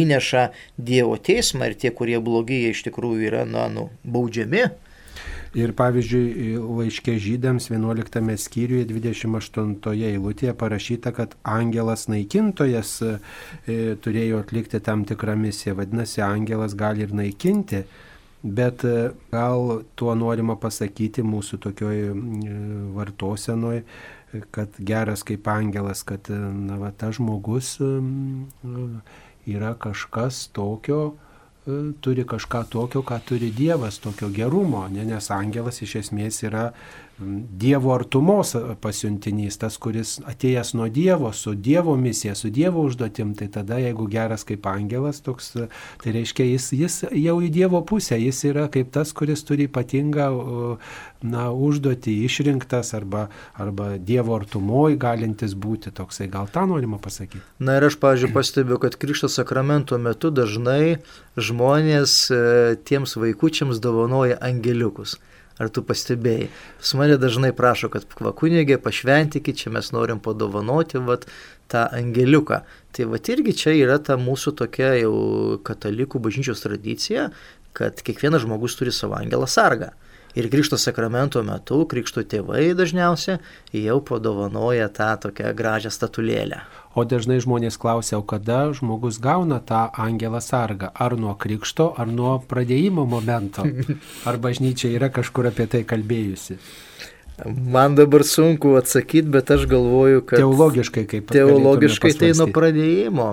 įneša 0.00 0.50
Dievo 0.90 1.16
teismą 1.20 1.70
ir 1.70 1.80
tie, 1.80 1.94
kurie 1.94 2.20
blogi, 2.24 2.64
jie 2.64 2.76
iš 2.76 2.86
tikrųjų 2.88 3.28
yra, 3.32 3.48
na, 3.48 3.68
nu, 3.72 3.90
baudžiami. 4.04 4.68
Ir 5.58 5.72
pavyzdžiui, 5.74 6.58
laiškė 6.62 7.16
žydams 7.18 7.64
11 7.72 8.36
skyriuje 8.38 8.84
28 8.86 9.72
eilutėje 10.06 10.52
parašyta, 10.54 11.10
kad 11.16 11.32
angelas 11.42 12.06
naikintojas 12.06 12.92
e, 13.02 13.16
turėjo 13.98 14.44
atlikti 14.44 14.78
tam 14.78 15.02
tikrą 15.08 15.34
misiją. 15.40 15.74
Vadinasi, 15.80 16.22
angelas 16.22 16.76
gali 16.78 17.02
ir 17.02 17.14
naikinti. 17.18 17.82
Bet 18.46 18.84
e, 18.86 19.10
gal 19.34 19.82
tuo 19.98 20.14
norima 20.14 20.54
pasakyti 20.54 21.26
mūsų 21.26 21.58
tokioj 21.66 21.98
e, 21.98 22.14
vartosenoj, 22.94 23.82
kad 24.54 24.78
geras 24.78 25.26
kaip 25.26 25.50
angelas, 25.50 26.04
kad 26.06 26.30
na, 26.30 26.78
va, 26.78 26.92
tas 26.94 27.18
žmogus 27.18 27.74
yra 29.50 29.74
kažkas 29.82 30.44
tokio, 30.54 31.16
turi 32.00 32.24
kažką 32.24 32.64
tokio, 32.72 33.02
ką 33.06 33.20
turi 33.26 33.50
Dievas, 33.54 33.98
tokio 34.02 34.30
gerumo, 34.34 34.86
ne? 34.88 35.04
nes 35.08 35.30
angelas 35.34 35.82
iš 35.82 35.96
esmės 36.04 36.42
yra 36.46 36.70
Dievo 37.20 37.92
artumos 37.92 38.54
pasiuntinys, 38.80 39.58
tas, 39.60 39.76
kuris 39.82 40.14
atėjęs 40.24 40.72
nuo 40.78 40.86
Dievo, 40.88 41.32
su 41.36 41.52
Dievo 41.54 41.92
misija, 42.00 42.32
su 42.38 42.48
Dievo 42.48 42.86
užduotim, 42.88 43.34
tai 43.36 43.50
tada 43.52 43.76
jeigu 43.82 44.06
geras 44.08 44.46
kaip 44.48 44.64
angelas, 44.70 45.20
toks, 45.24 45.52
tai 46.00 46.14
reiškia, 46.16 46.46
jis, 46.48 46.70
jis 46.80 46.98
jau 47.12 47.36
į 47.44 47.50
Dievo 47.52 47.82
pusę, 47.84 48.16
jis 48.16 48.40
yra 48.48 48.66
kaip 48.72 48.88
tas, 48.94 49.12
kuris 49.16 49.44
turi 49.44 49.68
ypatingą 49.68 50.30
na, 51.20 51.50
užduotį, 51.52 52.16
išrinktas 52.24 52.94
arba, 52.96 53.26
arba 53.60 53.92
Dievo 54.00 54.38
artumoj 54.40 54.96
galintis 55.00 55.52
būti 55.52 55.92
toksai, 55.92 56.30
gal 56.32 56.48
tą 56.48 56.64
norima 56.70 57.00
pasakyti. 57.02 57.44
Na 57.60 57.76
ir 57.76 57.90
aš, 57.90 58.00
pažiūrėjau, 58.00 58.36
pastebiu, 58.38 58.80
kad 58.80 58.96
Krikšto 59.00 59.28
sakramento 59.28 60.00
metu 60.00 60.32
dažnai 60.32 61.02
žmonės 61.36 62.14
e, 62.32 62.44
tiems 62.88 63.18
vaikučiams 63.20 63.82
dovanoja 63.84 64.40
angeliukus. 64.40 65.18
Ar 65.60 65.68
tu 65.68 65.82
pastebėjai? 65.84 66.48
Pas 66.80 66.92
mane 66.96 67.18
dažnai 67.20 67.50
prašo, 67.56 67.90
kad 67.92 68.06
kvakunėgė 68.08 68.78
pašventikit, 68.80 69.58
čia 69.60 69.72
mes 69.74 69.90
norim 69.92 70.22
padovanoti 70.24 71.02
vat, 71.04 71.26
tą 71.70 71.84
angeliuką. 71.94 72.62
Tai 72.96 73.08
vat 73.12 73.28
irgi 73.30 73.54
čia 73.62 73.74
yra 73.76 73.98
ta 74.02 74.16
mūsų 74.20 74.54
tokia 74.62 74.94
jau 75.02 75.14
katalikų 75.66 76.22
bažnyčios 76.24 76.64
tradicija, 76.64 77.28
kad 77.76 78.00
kiekvienas 78.02 78.46
žmogus 78.46 78.78
turi 78.78 78.94
savo 78.94 79.18
angelą 79.20 79.46
sargą. 79.50 79.92
Ir 80.38 80.46
Krikšto 80.50 80.78
sakramento 80.78 81.42
metu 81.42 81.82
Krikšto 81.90 82.22
tėvai 82.22 82.70
dažniausiai 82.78 83.40
jau 83.74 83.98
padovanoja 84.06 84.86
tą 84.94 85.08
tokią 85.24 85.50
gražią 85.58 85.90
statulėlę. 85.90 86.60
O 86.94 87.04
dažnai 87.06 87.38
žmonės 87.42 87.78
klausia, 87.78 88.18
o 88.18 88.22
kada 88.26 88.72
žmogus 88.74 89.20
gauna 89.22 89.60
tą 89.62 89.88
angelą 89.94 90.40
sargą? 90.42 90.90
Ar 90.94 91.14
nuo 91.18 91.36
krikšto, 91.38 91.92
ar 91.98 92.10
nuo 92.10 92.38
pradėjimo 92.50 93.06
momento? 93.06 93.66
Ar 94.28 94.38
bažnyčia 94.42 94.90
yra 94.94 95.10
kažkur 95.14 95.50
apie 95.50 95.66
tai 95.70 95.84
kalbėjusi? 95.86 96.58
Man 97.46 97.94
dabar 97.96 98.24
sunku 98.26 98.74
atsakyti, 98.76 99.30
bet 99.32 99.50
aš 99.50 99.64
galvoju, 99.70 100.24
kad... 100.26 100.42
Teologiškai 100.42 101.06
kaip. 101.08 101.30
Teologiškai 101.32 102.12
tai 102.18 102.32
nuo 102.36 102.50
pradėjimo. 102.52 103.30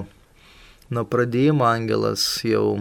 Nuo 0.93 1.03
pradėjimo 1.10 1.65
angelas 1.67 2.23
jau 2.47 2.79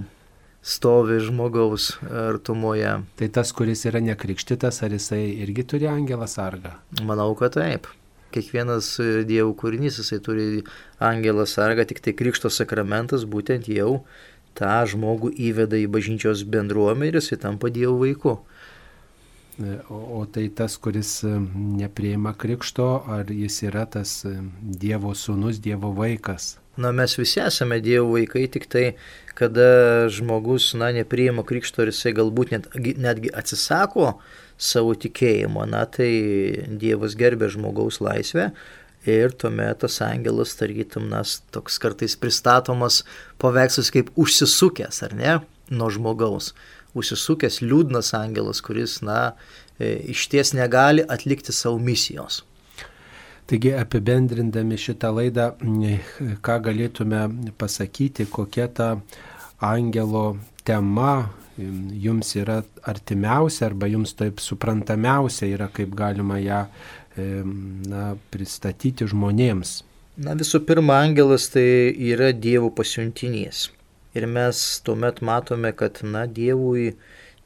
stovi 0.66 1.20
žmogaus 1.22 1.92
artumoje. 2.10 2.90
Tai 3.18 3.28
tas, 3.30 3.52
kuris 3.54 3.84
yra 3.86 4.00
nekrikštytas, 4.02 4.82
ar 4.82 4.96
jisai 4.96 5.22
irgi 5.44 5.62
turi 5.62 5.86
angelą 5.86 6.26
sargą? 6.30 6.74
Manau, 7.06 7.30
kad 7.38 7.54
taip. 7.54 7.86
Kiekvienas 8.34 8.88
dievų 9.28 9.54
kūrinys, 9.60 10.00
jisai 10.02 10.18
turi 10.26 10.64
angelą 10.98 11.46
sargą, 11.46 11.86
tik 11.86 12.02
tai 12.02 12.16
krikšto 12.18 12.50
sakramentas 12.50 13.24
būtent 13.30 13.70
jau 13.70 14.00
tą 14.58 14.74
žmogų 14.90 15.30
įveda 15.50 15.78
į 15.78 15.86
bažnyčios 15.92 16.42
bendruomenę 16.50 17.12
ir 17.12 17.20
jisai 17.20 17.38
tampa 17.46 17.70
dievų 17.70 18.00
vaiku. 18.02 18.34
O, 19.56 20.20
o 20.20 20.26
tai 20.28 20.50
tas, 20.52 20.76
kuris 20.76 21.22
neprieima 21.24 22.34
krikšto, 22.36 22.88
ar 23.08 23.30
jis 23.32 23.62
yra 23.64 23.86
tas 23.88 24.18
Dievo 24.60 25.14
sūnus, 25.16 25.62
Dievo 25.64 25.94
vaikas? 25.96 26.58
Na, 26.76 26.90
mes 26.92 27.16
visi 27.16 27.40
esame 27.40 27.78
Dievo 27.80 28.10
vaikai, 28.18 28.44
tik 28.52 28.66
tai, 28.68 28.84
kada 29.36 30.08
žmogus, 30.12 30.74
na, 30.76 30.90
nepriima 30.92 31.44
krikšto 31.48 31.86
ir 31.86 31.92
jisai 31.92 32.12
galbūt 32.18 32.52
net, 32.52 32.68
netgi 32.76 33.32
atsisako 33.32 34.18
savo 34.60 34.92
tikėjimo, 34.96 35.64
na, 35.72 35.86
tai 35.88 36.10
Dievas 36.68 37.16
gerbė 37.16 37.48
žmogaus 37.52 38.02
laisvę 38.04 38.50
ir 39.08 39.32
tuomet 39.40 39.80
tas 39.84 40.00
angelas, 40.04 40.52
tarytum, 40.58 41.08
nas, 41.12 41.38
toks 41.54 41.80
kartais 41.80 42.16
pristatomas 42.20 43.04
paveikslas 43.40 43.92
kaip 43.94 44.12
užsisukęs, 44.20 45.00
ar 45.06 45.16
ne, 45.16 45.36
nuo 45.72 45.88
žmogaus. 45.92 46.52
Užsisukęs 46.96 47.60
liūdnas 47.62 48.12
angelas, 48.16 48.62
kuris, 48.64 48.98
na, 49.04 49.36
e, 49.78 49.96
iš 50.12 50.26
ties 50.32 50.54
negali 50.56 51.04
atlikti 51.04 51.52
savo 51.52 51.78
misijos. 51.82 52.42
Taigi 53.46 53.70
apibendrindami 53.78 54.78
šitą 54.80 55.12
laidą, 55.14 55.52
ką 56.42 56.54
galėtume 56.66 57.20
pasakyti, 57.60 58.26
kokia 58.26 58.66
ta 58.66 58.88
angelo 59.62 60.32
tema 60.66 61.28
jums 61.56 62.34
yra 62.36 62.62
artimiausia 62.82 63.68
arba 63.70 63.88
jums 63.88 64.16
taip 64.18 64.42
suprantamiausia 64.42 65.48
yra, 65.54 65.70
kaip 65.72 65.94
galima 65.96 66.40
ją 66.42 66.64
na, 67.16 68.16
pristatyti 68.34 69.06
žmonėms. 69.08 69.80
Na 70.16 70.34
visų 70.36 70.62
pirma, 70.68 71.00
angelas 71.04 71.48
tai 71.52 71.92
yra 71.92 72.32
Dievo 72.32 72.70
pasiuntinys. 72.72 73.68
Ir 74.16 74.26
mes 74.30 74.64
tuomet 74.86 75.20
matome, 75.20 75.74
kad, 75.76 76.00
na, 76.02 76.24
Dievui, 76.26 76.94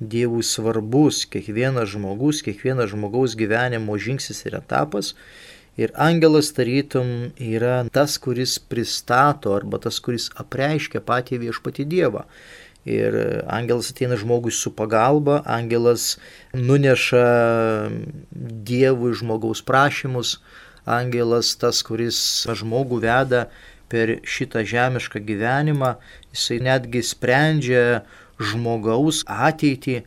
Dievui 0.00 0.44
svarbus 0.46 1.24
kiekvienas 1.28 1.90
žmogus, 1.92 2.44
kiekvienas 2.46 2.92
žmogaus 2.94 3.34
gyvenimo 3.36 3.98
žingsnis 3.98 4.46
ir 4.46 4.60
etapas 4.62 5.14
Ir 5.80 5.92
angelas 5.94 6.50
tarytum 6.52 7.30
yra 7.38 7.84
tas, 7.94 8.18
kuris 8.18 8.58
pristato 8.58 9.54
arba 9.54 9.78
tas, 9.78 10.00
kuris 10.02 10.26
apreiškia 10.42 11.00
patį 11.06 11.38
viešpatį 11.46 11.86
Dievą. 11.88 12.24
Ir 12.84 13.14
angelas 13.46 13.92
ateina 13.92 14.18
žmogui 14.20 14.52
su 14.52 14.72
pagalba, 14.76 15.38
angelas 15.46 16.18
nuneša 16.52 17.24
Dievui 18.68 19.14
žmogaus 19.16 19.62
prašymus, 19.62 20.38
angelas 20.84 21.54
tas, 21.60 21.84
kuris 21.86 22.20
žmogų 22.60 23.00
veda 23.04 23.46
per 23.90 24.16
šitą 24.22 24.64
žemišką 24.66 25.22
gyvenimą, 25.26 25.94
jisai 26.34 26.60
netgi 26.64 27.02
sprendžia 27.06 27.84
žmogaus 28.40 29.24
ateitį 29.26 30.00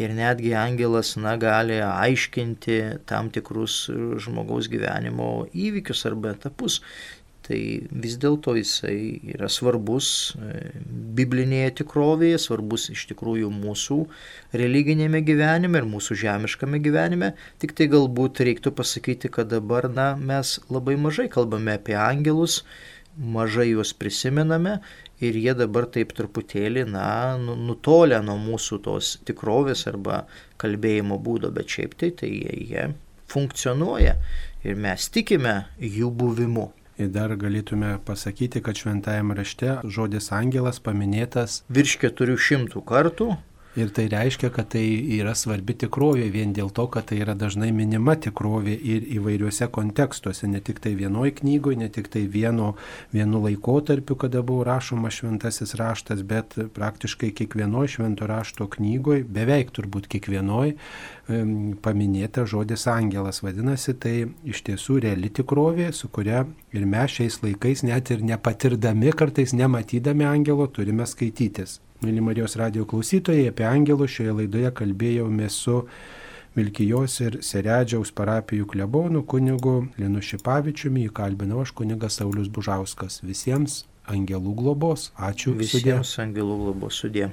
ir 0.00 0.14
netgi 0.14 0.54
angelas 0.58 1.14
na, 1.20 1.36
gali 1.38 1.78
aiškinti 1.82 2.78
tam 3.10 3.30
tikrus 3.34 3.84
žmogaus 4.22 4.70
gyvenimo 4.70 5.46
įvykius 5.52 6.06
arba 6.10 6.34
etapus. 6.34 6.80
Tai 7.44 7.58
vis 8.00 8.14
dėlto 8.16 8.54
jisai 8.56 9.20
yra 9.34 9.50
svarbus 9.52 10.06
e, 10.32 10.70
biblinėje 11.18 11.74
tikrovėje, 11.82 12.38
svarbus 12.40 12.86
iš 12.94 13.02
tikrųjų 13.10 13.50
mūsų 13.52 13.98
religinėme 14.56 15.20
gyvenime 15.28 15.82
ir 15.82 15.88
mūsų 15.90 16.16
žemiškame 16.22 16.80
gyvenime. 16.86 17.34
Tik 17.60 17.76
tai 17.76 17.90
galbūt 17.92 18.40
reiktų 18.48 18.72
pasakyti, 18.78 19.28
kad 19.28 19.52
dabar 19.52 19.90
na, 19.92 20.14
mes 20.16 20.56
labai 20.72 20.96
mažai 20.96 21.28
kalbame 21.36 21.76
apie 21.76 21.98
angelus, 22.00 22.62
mažai 23.18 23.70
juos 23.70 23.92
prisimename 23.96 24.78
ir 25.24 25.38
jie 25.38 25.54
dabar 25.56 25.86
taip 25.90 26.12
truputėlį, 26.16 26.86
na, 26.90 27.08
nu, 27.40 27.56
nutolę 27.56 28.20
nuo 28.24 28.36
mūsų 28.40 28.80
tos 28.84 29.14
tikrovės 29.26 29.86
arba 29.90 30.24
kalbėjimo 30.60 31.18
būdo, 31.22 31.52
bet 31.54 31.70
šiaip 31.76 31.96
tai, 32.00 32.10
tai 32.18 32.30
jie, 32.32 32.56
jie 32.70 32.86
funkcionuoja 33.30 34.16
ir 34.64 34.80
mes 34.80 35.08
tikime 35.12 35.64
jų 35.78 36.10
buvimu. 36.14 36.70
Ir 36.94 37.08
dar 37.10 37.32
galėtume 37.34 37.96
pasakyti, 38.06 38.60
kad 38.62 38.78
šventajame 38.78 39.34
rašte 39.34 39.80
žodis 39.90 40.30
angelas 40.34 40.78
paminėtas 40.78 41.64
virš 41.66 41.96
400 42.04 42.84
kartų 42.86 43.32
Ir 43.74 43.88
tai 43.90 44.04
reiškia, 44.06 44.52
kad 44.54 44.68
tai 44.70 44.84
yra 45.16 45.32
svarbi 45.34 45.74
tikrovė 45.74 46.28
vien 46.30 46.52
dėl 46.54 46.68
to, 46.70 46.84
kad 46.94 47.08
tai 47.10 47.16
yra 47.24 47.34
dažnai 47.34 47.72
minima 47.74 48.14
tikrovė 48.14 48.74
ir 48.78 49.06
įvairiuose 49.16 49.66
kontekstuose, 49.74 50.46
ne 50.46 50.60
tik 50.62 50.78
tai 50.84 50.92
vienoj 50.94 51.32
knygoje, 51.40 51.80
ne 51.80 51.88
tik 51.90 52.06
tai 52.12 52.22
vieno, 52.30 52.76
vienu 53.10 53.40
laikotarpiu, 53.42 54.14
kada 54.20 54.44
buvo 54.46 54.62
rašoma 54.68 55.10
šventasis 55.10 55.74
raštas, 55.80 56.22
bet 56.22 56.54
praktiškai 56.76 57.32
kiekvienoj 57.34 57.90
švento 57.96 58.28
rašto 58.30 58.68
knygoje, 58.70 59.24
beveik 59.26 59.74
turbūt 59.74 60.06
kiekvienoj 60.12 60.76
paminėta 61.82 62.44
žodis 62.46 62.86
angelas. 62.90 63.42
Vadinasi, 63.42 63.96
tai 63.98 64.14
iš 64.46 64.62
tiesų 64.68 65.00
reali 65.08 65.32
tikrovė, 65.34 65.90
su 65.90 66.12
kuria 66.14 66.44
ir 66.70 66.86
mes 66.86 67.18
šiais 67.18 67.40
laikais, 67.42 67.82
net 67.90 68.14
ir 68.14 68.22
nepatirdami, 68.22 69.10
kartais 69.18 69.56
nematydami 69.56 70.30
angelo, 70.30 70.70
turime 70.70 71.08
skaitytis. 71.10 71.80
Mėly 72.04 72.20
Marijos 72.20 72.52
radio 72.60 72.84
klausytojai, 72.84 73.46
apie 73.48 73.64
angelus 73.64 74.12
šioje 74.12 74.34
laidoje 74.36 74.70
kalbėjome 74.76 75.46
su 75.48 75.78
Vilkijos 76.54 77.14
ir 77.24 77.38
Seredžiaus 77.40 78.12
parapijų 78.12 78.66
klebonų 78.74 79.22
kunigu 79.30 79.72
Linu 79.96 80.20
Šipavičiumi, 80.20 81.06
jį 81.06 81.14
kalbinau 81.16 81.62
aš 81.64 81.72
kunigas 81.78 82.20
Saulis 82.20 82.50
Bužauskas. 82.52 83.22
Visiems 83.24 83.84
angelų 84.04 84.52
globos. 84.60 85.08
Ačiū. 85.16 85.56
Visiems 85.56 86.12
sudė. 86.12 86.26
angelų 86.28 86.58
globos 86.66 87.00
sudė. 87.00 87.30